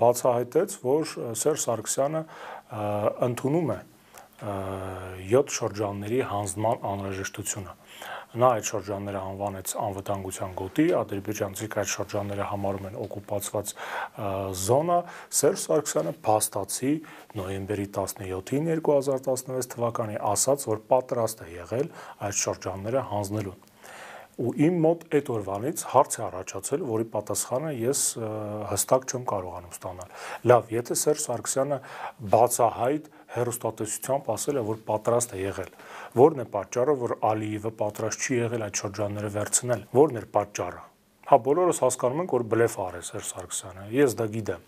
բացահայտեց, 0.00 0.76
որ 0.86 1.12
Սերժ 1.42 1.66
Սարգսյանը 1.66 2.24
ընդունում 3.28 3.74
է 3.76 3.78
7 5.34 5.56
շրջանների 5.60 6.24
հանձնման 6.32 6.88
անհրաժեշտությունը։ 6.94 7.76
Նա 8.32 8.48
այդ 8.56 8.64
շրջանները 8.64 9.20
անվանեց 9.28 9.72
անվտանգության 9.76 10.52
գոտի, 10.56 10.84
ադրբեջանցիք 10.96 11.74
այդ 11.82 11.90
շրջանները 11.92 12.44
համարում 12.48 12.86
են 12.88 12.94
օկուպացված 13.02 13.72
զոնա։ 14.62 14.96
Սերժ 15.38 15.64
Սարգսյանը 15.66 16.14
փաստացի 16.28 16.92
նոյեմբերի 17.36 17.86
17-ին 17.98 18.70
2016 18.72 19.68
թվականի 19.76 20.16
ասաց, 20.32 20.64
որ 20.72 20.80
պատրաստ 20.94 21.44
է 21.44 21.50
եղել 21.58 21.92
այդ 22.24 22.40
շրջանները 22.40 23.04
հանձնելուն 23.12 23.68
ու 24.42 24.50
իմ 24.64 24.76
մոտ 24.80 25.02
այդ 25.12 25.26
օրվանից 25.32 25.82
հարց 25.92 26.14
է 26.16 26.22
առաջացել, 26.24 26.84
որի 26.88 27.04
պատասխանը 27.12 27.72
ես 27.82 28.04
հստակ 28.70 29.04
չեմ 29.12 29.26
կարողանում 29.28 29.74
ստանալ։ 29.76 30.14
Լավ, 30.48 30.72
եթե 30.72 30.96
Սերժ 31.02 31.24
Սարգսյանը 31.26 31.78
բացահայտ 32.32 33.10
հերոստատեսությամբ 33.36 34.30
ասել 34.32 34.56
է, 34.56 34.64
որ 34.72 34.80
պատրաստ 34.88 35.36
է 35.36 35.42
եղել, 35.42 35.70
ո՞րն 36.12 36.42
է 36.42 36.46
պատճառը, 36.52 36.94
որ 37.00 37.12
Ալիևը 37.24 37.70
պատրաստ 37.80 38.24
չի 38.26 38.34
եղել 38.36 38.64
այդ 38.66 38.80
շրջանները 38.82 39.30
վերցնել։ 39.36 39.84
Ո՞րն 39.96 40.18
էր 40.20 40.26
պատճառը։ 40.36 40.82
Հա 41.32 41.38
բոլորս 41.46 41.82
հասկանում 41.82 42.22
ենք, 42.22 42.34
որ 42.36 42.44
բլեֆ 42.52 42.74
արել 42.84 43.04
Սերժ 43.08 43.28
Սարգսյանը։ 43.32 43.84
Ես 43.96 44.16
դա 44.18 44.26
գիտեմ։ 44.36 44.66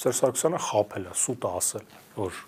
Սերժ 0.00 0.20
Սարգսյանը 0.22 0.60
խափել 0.66 1.06
է, 1.06 1.14
սուտ 1.26 1.46
ասել, 1.50 1.86
որ 2.16 2.40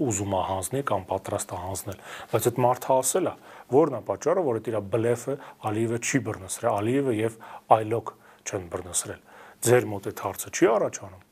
ուզում 0.00 0.32
է 0.32 0.42
հանձնել 0.48 0.84
կամ 0.90 1.02
պատրաստ 1.10 1.52
է 1.52 1.60
հանձնել, 1.60 1.98
բայց 2.30 2.46
այդ 2.50 2.60
մարդը 2.64 2.92
ասել 2.96 3.30
է, 3.30 3.34
որն 3.74 3.96
է 3.98 4.02
պատճառը, 4.10 4.44
որ 4.48 4.60
այդ 4.60 4.70
իր 4.70 4.78
բլեֆը 4.94 5.34
Ալիևը 5.70 5.98
չի 6.00 6.20
բռնցրել, 6.30 6.70
Ալիևը 6.80 7.16
եւ 7.20 7.36
այլոք 7.76 8.14
չեն 8.48 8.70
բռնցրել։ 8.72 9.20
Ձեր 9.60 9.90
մոտ 9.90 10.08
այդ 10.10 10.22
հարցը 10.24 10.52
չի 10.56 10.70
առաջանում։ 10.70 11.29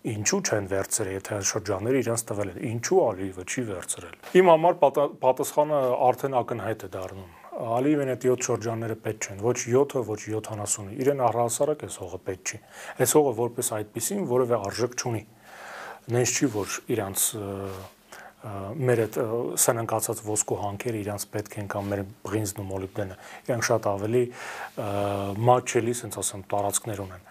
Ինչու 0.00 0.38
չեն 0.40 0.68
վերցրել, 0.70 1.08
եթե 1.12 1.38
շրջանները 1.44 1.98
իրենց 2.00 2.22
տվել 2.30 2.50
են։ 2.50 2.60
Ինչու 2.70 3.00
Ալիևը 3.04 3.42
չի 3.44 3.64
վերցրել։ 3.68 4.14
Իմ 4.40 4.46
համար 4.50 4.78
պատասխանը 5.20 5.80
արդեն 6.08 6.36
ակնհայտ 6.40 6.84
է 6.86 6.88
դառնում։ 6.94 7.34
Ալիևեն 7.60 8.12
այդ 8.14 8.24
7 8.30 8.46
շրջանները 8.48 8.96
պետք 9.04 9.28
չեն, 9.28 9.42
ոչ 9.44 9.56
7-ը, 9.60 10.02
ոչ 10.08 10.20
70-ը։ 10.24 10.96
Իրեն 11.04 11.20
առհասարակ 11.28 11.84
էս 11.84 12.00
հողը 12.00 12.20
պետք 12.30 12.48
չի։ 12.48 12.60
Այս 13.04 13.14
հողը 13.20 13.34
որպես 13.44 13.72
այդպեսին 13.76 14.26
որևէ 14.32 14.60
արժեք 14.70 14.96
չունի։ 15.04 15.22
Նենց 16.16 16.36
չի, 16.40 16.52
որ 16.56 16.76
իրանց 16.96 17.24
մեր 18.40 19.00
այդ 19.04 19.16
սնանկացած 19.60 20.20
ոսկու 20.24 20.56
հանքերը 20.64 21.00
իրանց 21.04 21.24
պետք 21.34 21.56
են 21.60 21.66
կամ 21.74 21.90
մեր 21.92 22.02
բրինզն 22.24 22.62
ու 22.62 22.68
մոլիբդենը 22.70 23.16
իրանք 23.50 23.66
շատ 23.68 23.88
ավելի 23.90 24.22
մաչելի, 25.50 25.94
ասենց 26.00 26.16
ասեմ, 26.24 26.44
տարածքներ 26.48 27.02
ունեն 27.04 27.26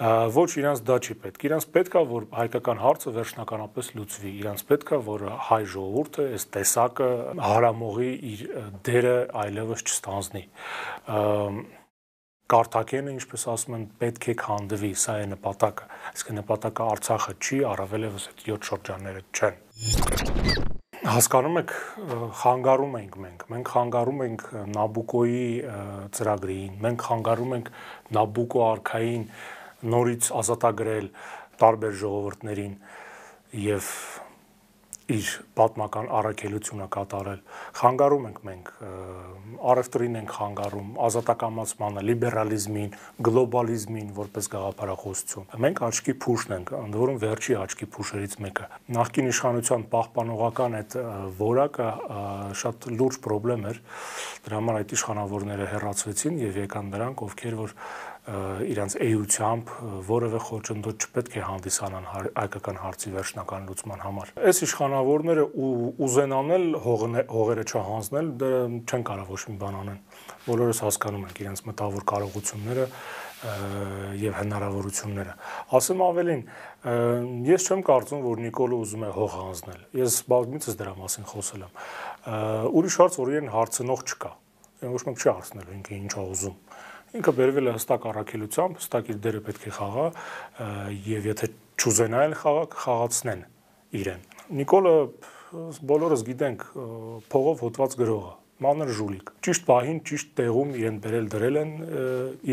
ոչ 0.00 0.48
իրանց 0.56 0.80
դա 0.88 0.96
չի 1.04 1.14
պետք։ 1.20 1.42
Իրանց 1.44 1.64
պետքա 1.74 2.00
որ 2.08 2.26
հայկական 2.32 2.78
հարցը 2.80 3.10
վերջնականապես 3.16 3.90
լուծվի։ 3.98 4.30
Իրանց 4.40 4.62
պետքա 4.70 5.00
որ 5.10 5.24
հայ 5.50 5.60
ժողովուրդը 5.74 6.24
այս 6.36 6.46
տեսակը 6.56 7.10
հարամողի 7.44 8.12
իր 8.30 8.46
դերը 8.88 9.18
այլևս 9.44 9.84
չստանձնի 9.90 10.44
Կարթակենը, 12.50 13.12
ինչպես 13.14 13.42
ասում 13.52 13.74
են, 13.76 13.82
պետք 14.00 14.24
է 14.32 14.34
քանդվի, 14.40 14.88
սա 14.98 15.12
է 15.22 15.26
նպատակը։ 15.36 15.84
Իսկ 16.18 16.32
նպատակը 16.40 16.86
Արցախը 16.96 17.34
չի, 17.38 17.58
առավել 17.70 18.06
եւս 18.08 18.24
այդ 18.32 18.42
7 18.48 18.66
շրջանները 18.70 19.22
չեն։ 19.30 19.60
Հասկանում 21.00 21.60
եք, 21.60 21.76
խանգարում 22.40 22.96
ենք 23.00 23.14
մենք։ 23.22 23.44
Մենք 23.54 23.70
խանգարում 23.76 24.24
ենք 24.26 24.42
Նաբուկոյի 24.74 25.46
ծրագրին, 26.18 26.74
մենք 26.84 27.06
խանգարում 27.06 27.54
ենք 27.60 27.70
Նաբուկո 28.18 28.66
արքային 28.66 29.24
նորից 29.84 30.32
ազատագրել 30.40 31.12
տարբեր 31.60 31.94
ժողովուրդներին 32.00 32.74
եւ 33.60 33.94
իր 35.10 35.28
պատմական 35.58 36.08
առաքելությունը 36.14 36.86
կատարել։ 36.94 37.40
Խանգարում 37.80 38.26
ենք 38.28 38.38
մենք 38.46 38.68
առևտրին 39.70 40.18
ենք 40.20 40.34
խանգարում, 40.36 40.90
ազատակամացմանը, 41.06 42.04
լիբերալիզմին, 42.10 42.92
գլոբալիզմին 43.28 44.12
որպես 44.20 44.48
գաղափարախոսություն։ 44.54 45.48
Մենք 45.66 45.82
աչքի 45.88 46.14
փուշն 46.24 46.54
ենք, 46.58 46.72
ընդ 46.80 46.98
որում 47.00 47.18
վերջի 47.24 47.56
աչքի 47.64 47.88
փուշերից 47.96 48.36
մեկը։ 48.46 48.68
Նախկին 49.00 49.30
իշխանության 49.30 49.86
պահպանողական 49.90 50.78
այդ 50.80 50.96
որակը 51.40 51.88
շատ 52.60 52.88
լուրջ 53.00 53.20
խնդրեմ 53.26 53.66
էր։ 53.70 53.82
Դրա 54.46 54.60
համար 54.60 54.80
այդ 54.80 54.94
իշխանավորները 55.00 55.66
հերացվեցին 55.74 56.40
եւ 56.40 56.60
եկան 56.60 56.94
նրանք, 56.94 57.24
ովքեր 57.26 57.58
որ 57.60 57.74
իրանց 58.28 58.94
էությամբ 59.00 59.70
որևէ 60.06 60.40
խոչընդոտ 60.44 61.04
չպետք 61.06 61.36
է 61.40 61.44
հանդիսանան 61.46 62.08
հայկական 62.36 62.80
հարցի 62.82 63.12
վերջնական 63.14 63.68
լուծման 63.70 64.02
համար։ 64.04 64.32
Այս 64.50 64.60
իշխանավորները 64.66 65.46
ուզենան 66.04 66.52
էլ 66.56 66.66
հողերը 66.84 67.64
չհանձնել, 67.70 68.28
դե 68.42 68.50
չեն 68.84 69.06
կարող 69.08 69.32
ոչ 69.32 69.40
մի 69.48 69.56
բան 69.64 69.78
անեն։ 69.80 69.98
Բոլորս 70.50 70.82
հասկանում 70.84 71.24
ենք 71.30 71.40
իրենց 71.40 71.64
մտավոր 71.70 72.06
կարողությունները 72.12 72.86
եւ 74.20 74.34
հնարավորությունները։ 74.36 75.34
Ասեմ 75.80 76.02
ավելին, 76.04 76.42
ես 77.48 77.68
չեմ 77.70 77.84
կարծում, 77.88 78.20
որ 78.26 78.42
Նիկոլը 78.44 78.80
ուզում 78.84 79.06
է 79.08 79.12
հող 79.16 79.30
հանձնել։ 79.40 79.80
Ես 79.96 80.18
բազմիցս 80.28 80.76
դրա 80.76 80.92
մասին 81.00 81.28
խոսել 81.30 81.64
եմ։ 81.64 81.80
Ուրիշ 82.80 82.98
հարց, 83.00 83.16
որ 83.20 83.32
իրեն 83.32 83.50
հարցնող 83.56 84.04
չկա։ 84.10 84.32
Ոչ 84.80 85.02
մեկ 85.08 85.18
չի 85.20 85.28
հարցնել 85.30 85.72
ինքը 85.80 85.96
ինչ 86.00 86.12
է 86.20 86.22
ուզում 86.30 86.54
ինքը 87.18 87.32
բերվել 87.40 87.70
է 87.70 87.74
հստակ 87.74 88.04
առաքելությամբ, 88.10 88.80
հստակ 88.80 89.08
իր 89.10 89.18
դերը 89.24 89.40
պետք 89.48 89.64
է 89.66 89.72
խաղա 89.76 90.04
եւ 91.10 91.28
եթե 91.30 91.48
չուզենա 91.80 92.20
էլ 92.28 92.34
խաղա, 92.40 92.64
կխաղացնեն 92.74 93.42
իրեն։ 94.00 94.22
Նիկոլը 94.60 94.94
բոլորս 95.90 96.24
գիտենք 96.30 96.66
փողով 97.32 97.64
հոտված 97.66 97.96
գրողը 98.00 98.32
մանր 98.60 98.90
ժուլիկ։ 98.96 99.30
Ճիշտ 99.46 99.64
պահին, 99.70 100.00
ճիշտ 100.10 100.34
տեղում 100.40 100.74
իրեն 100.80 100.98
բերել 101.04 101.30
դրել 101.34 101.58
են 101.60 101.70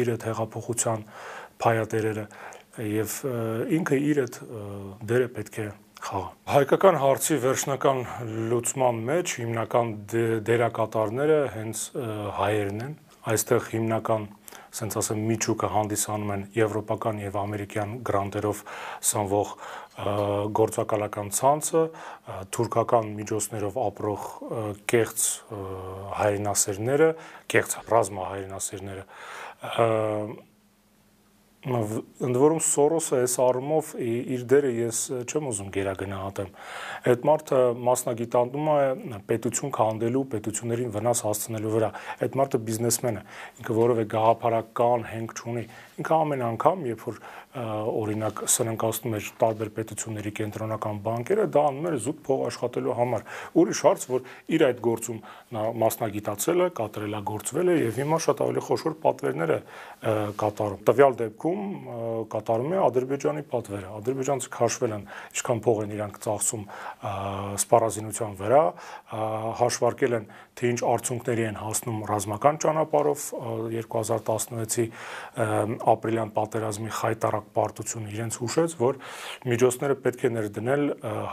իր 0.01 0.11
այդ 0.13 0.25
հեղափոխության 0.27 1.03
փայատերերը 1.61 2.25
եւ 2.87 3.17
ինքը 3.77 3.99
իր 4.07 4.21
այդ 4.23 4.39
դերը 5.11 5.27
պետք 5.37 5.59
է 5.61 5.67
խաղա։ 6.07 6.29
Հայկական 6.53 6.99
հարցի 7.01 7.37
վերջնական 7.43 8.01
լուծման 8.51 8.99
մեջ 9.07 9.35
հիմնական 9.41 9.93
դերակատարները 10.47 11.39
հենց 11.57 11.83
հայերն 12.37 12.83
են։ 12.87 12.93
Այստեղ 13.27 13.71
հիմնական 13.73 14.27
ասենց 14.71 14.97
ասեմ 15.01 15.21
միջուկը 15.31 15.69
հանդիսանում 15.73 16.33
են 16.35 16.43
եվրոպական 16.57 17.21
եւ 17.23 17.37
ամերիկյան 17.41 17.93
գրանտերով 18.07 18.63
սնվող 19.11 19.53
գործակալական 20.57 21.31
ցանցը, 21.37 21.83
թուրքական 22.53 23.09
միջոցներով 23.17 23.79
ապրող 23.87 24.27
կեղծ 24.93 25.25
հայրենասերները, 26.19 27.09
կեղծ 27.53 27.77
ռազմահայրենասերները 27.95 29.03
ընդ 31.65 32.37
որում 32.37 32.59
Սորոսը 32.61 33.21
այս 33.23 33.33
առումով 33.41 33.87
իր 34.05 34.43
դերը 34.51 34.69
ես 34.77 34.99
չեմ 35.25 35.47
ուզում 35.49 35.71
գերագնահատեմ։ 35.73 36.51
Այդ 37.09 37.25
մարդը 37.27 37.61
մասնագիտանում 37.87 38.69
է 38.73 39.19
պետություն 39.31 39.73
քանդելու, 39.73 40.23
պետություններին 40.37 40.93
վնաս 40.93 41.23
հասցնելու 41.27 41.73
վրա։ 41.73 41.89
Այդ 42.27 42.37
մարդը 42.37 42.61
բիզնեսմեն 42.67 43.17
է, 43.17 43.23
ինքը 43.57 43.77
որևէ 43.81 44.05
գաղափարական 44.13 45.07
հենք 45.17 45.35
չունի։ 45.41 45.65
Ինքը 45.97 46.13
ամեն 46.13 46.41
անգամ, 46.47 46.81
երբ 46.91 47.03
որ 47.07 47.15
օրինակ 47.57 48.41
սննկացնում 48.53 49.15
էր 49.17 49.29
տարբեր 49.41 49.69
պետությունների 49.77 50.31
կենտրոնական 50.37 50.99
բանկերը, 51.07 51.45
դա 51.55 51.63
անում 51.71 51.87
էր 51.89 51.95
զուտ 52.05 52.19
փող 52.27 52.43
աշխատելու 52.47 52.95
համար։ 52.99 53.23
Ուրիշ 53.57 53.81
հարց, 53.87 54.05
որ 54.11 54.27
իր 54.57 54.65
այդ 54.67 54.81
գործում 54.87 55.21
նա 55.57 55.63
մասնագիտացել 55.81 56.61
է, 56.61 56.67
կատարելագործվել 56.77 57.71
է 57.73 57.77
եւ 57.81 57.97
հիմա 57.97 58.19
շատ 58.27 58.43
ավելի 58.45 58.63
խոշոր 58.67 58.97
պատվերներ 59.07 59.53
է 59.57 59.59
կատարում։ 60.37 60.83
Տվյալ 60.87 61.17
դեպքում 61.17 61.63
կատարում 62.37 62.75
է 62.77 62.81
Ադրբեջանի 62.87 63.43
պատվերը։ 63.57 63.91
Ադրբեջանցը 63.97 64.51
քաշվել 64.53 64.95
են, 64.97 65.07
ինչքան 65.33 65.63
փող 65.65 65.81
են 65.87 65.95
իրանք 65.97 66.19
ծախսում 66.27 66.67
սպառազինության 67.57 68.37
վրա, 68.37 68.63
հաշվարկել 69.65 70.17
են, 70.17 70.29
թե 70.57 70.71
ինչ 70.73 70.79
արդյունքների 70.89 71.43
են 71.47 71.57
հասնում 71.61 71.99
ռազմական 72.09 72.59
ճանապարհով 72.63 73.25
2016-ի 73.75 74.85
ապրիլյան 75.93 76.33
պատերազմի 76.37 76.91
խայտարակ 76.97 77.47
պարտությունը 77.57 78.13
իրենց 78.17 78.39
հուշեց, 78.41 78.75
որ 78.81 78.99
միջոցները 79.53 79.97
պետք 80.07 80.25
է 80.27 80.31
ներդնել 80.37 80.83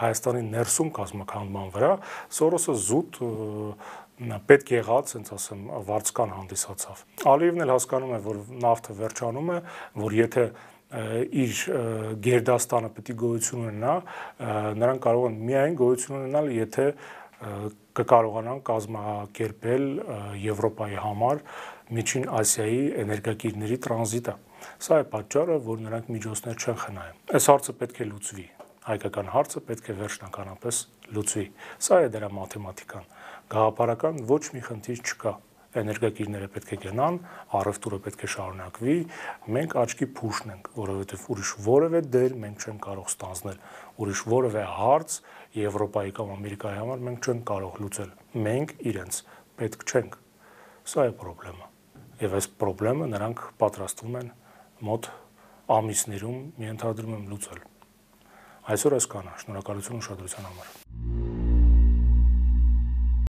Հայաստանի 0.05 0.45
ներսում 0.55 0.93
կազմակերպման 1.01 1.73
վրա, 1.75 1.93
Սորոսը 2.39 2.77
զուտ 2.85 3.21
պետք 4.15 4.69
եղած, 4.77 5.11
ասենց 5.11 5.33
ասեմ, 5.35 5.63
վարձկան 5.89 6.35
հանդիսացավ։ 6.35 7.01
Ալիևն 7.33 7.65
էլ 7.65 7.73
հասկանում 7.75 8.13
է, 8.15 8.21
որ 8.29 8.39
նավթը 8.63 8.95
վերջանում 9.01 9.51
է, 9.51 9.59
որ 10.05 10.15
եթե 10.21 10.45
իր 10.95 11.61
Գերդաստանը 12.23 12.91
պետք 12.95 13.11
է 13.11 13.17
գոյություն 13.25 13.65
ունենա, 13.65 13.95
նրանք 14.79 15.03
կարող 15.09 15.27
են 15.31 15.39
միայն 15.49 15.79
գոյություն 15.81 16.19
ունենալ, 16.21 16.51
եթե 16.55 16.87
կկարողանան 17.99 18.61
կազմակերպել 18.69 19.87
Եվրոպայի 20.45 20.99
համար 21.05 21.41
Միջին 21.99 22.29
Ասիայի 22.41 22.83
էներգակիրների 23.05 23.79
տրանզիտը։ 23.85 24.35
Սա 24.85 25.01
է 25.03 25.07
պատճառը, 25.15 25.57
որ 25.69 25.81
նրանք 25.85 26.13
միջոցներ 26.15 26.61
չեն 26.65 26.79
խնայում։ 26.85 27.19
Այս 27.37 27.49
հարցը 27.53 27.75
պետք 27.81 28.01
է 28.01 28.07
լուծվի։ 28.11 28.47
Հայկական 28.85 29.33
հարցը 29.35 29.65
պետք 29.69 29.91
է 29.91 29.97
վերջնականապես 30.01 30.79
լուծվի։ 31.17 31.49
Սա 31.85 31.99
է 32.05 32.13
դրա 32.15 32.31
մաթեմատիկան։ 32.39 33.11
Գաղափարական 33.55 34.23
ոչ 34.31 34.43
մի 34.55 34.65
խնդիր 34.69 35.05
չկա 35.05 35.35
էներգակիրները 35.75 36.49
պետք 36.55 36.73
է 36.75 36.77
գնան, 36.85 37.17
առևտուրը 37.59 37.99
պետք 38.05 38.21
է 38.25 38.29
շարունակվի, 38.35 38.97
մենք 39.57 39.75
աչքի 39.83 40.07
փուշն 40.19 40.53
ենք, 40.55 40.69
որովհետև 40.79 41.25
ուրիշ 41.35 41.51
որևէ 41.67 42.03
դեր 42.15 42.37
մենք 42.45 42.65
չենք 42.65 42.81
կարող 42.85 43.09
ստանձնել, 43.11 43.59
ուրիշ 44.05 44.23
որևէ 44.35 44.65
հարց 44.79 45.17
Եվրոպայի 45.55 46.15
կամ 46.19 46.31
Ամերիկայի 46.35 46.79
համար 46.81 47.03
մենք 47.09 47.29
չենք 47.29 47.45
կարող 47.51 47.77
լուծել։ 47.85 48.11
Մենք 48.47 48.73
իրենց 48.91 49.21
պետք 49.61 49.85
չենք։ 49.87 50.17
Սա 50.91 51.05
է 51.07 51.13
խնդրեմը։ 51.21 51.69
Եվ 52.25 52.35
այս 52.41 52.49
խնդրեմը 52.65 53.09
նրանք 53.15 53.45
պատրաստվում 53.63 54.19
են 54.25 54.33
մոտ 54.91 55.09
ամիսներում 55.79 56.43
մի 56.59 56.71
ընդհանրում 56.75 57.25
լուծել։ 57.31 57.65
Այսօր 58.75 58.99
այս 58.99 59.09
կանա։ 59.15 59.39
Շնորհակալություն 59.45 60.03
ուշադրության 60.03 60.51
համար։ 60.51 61.44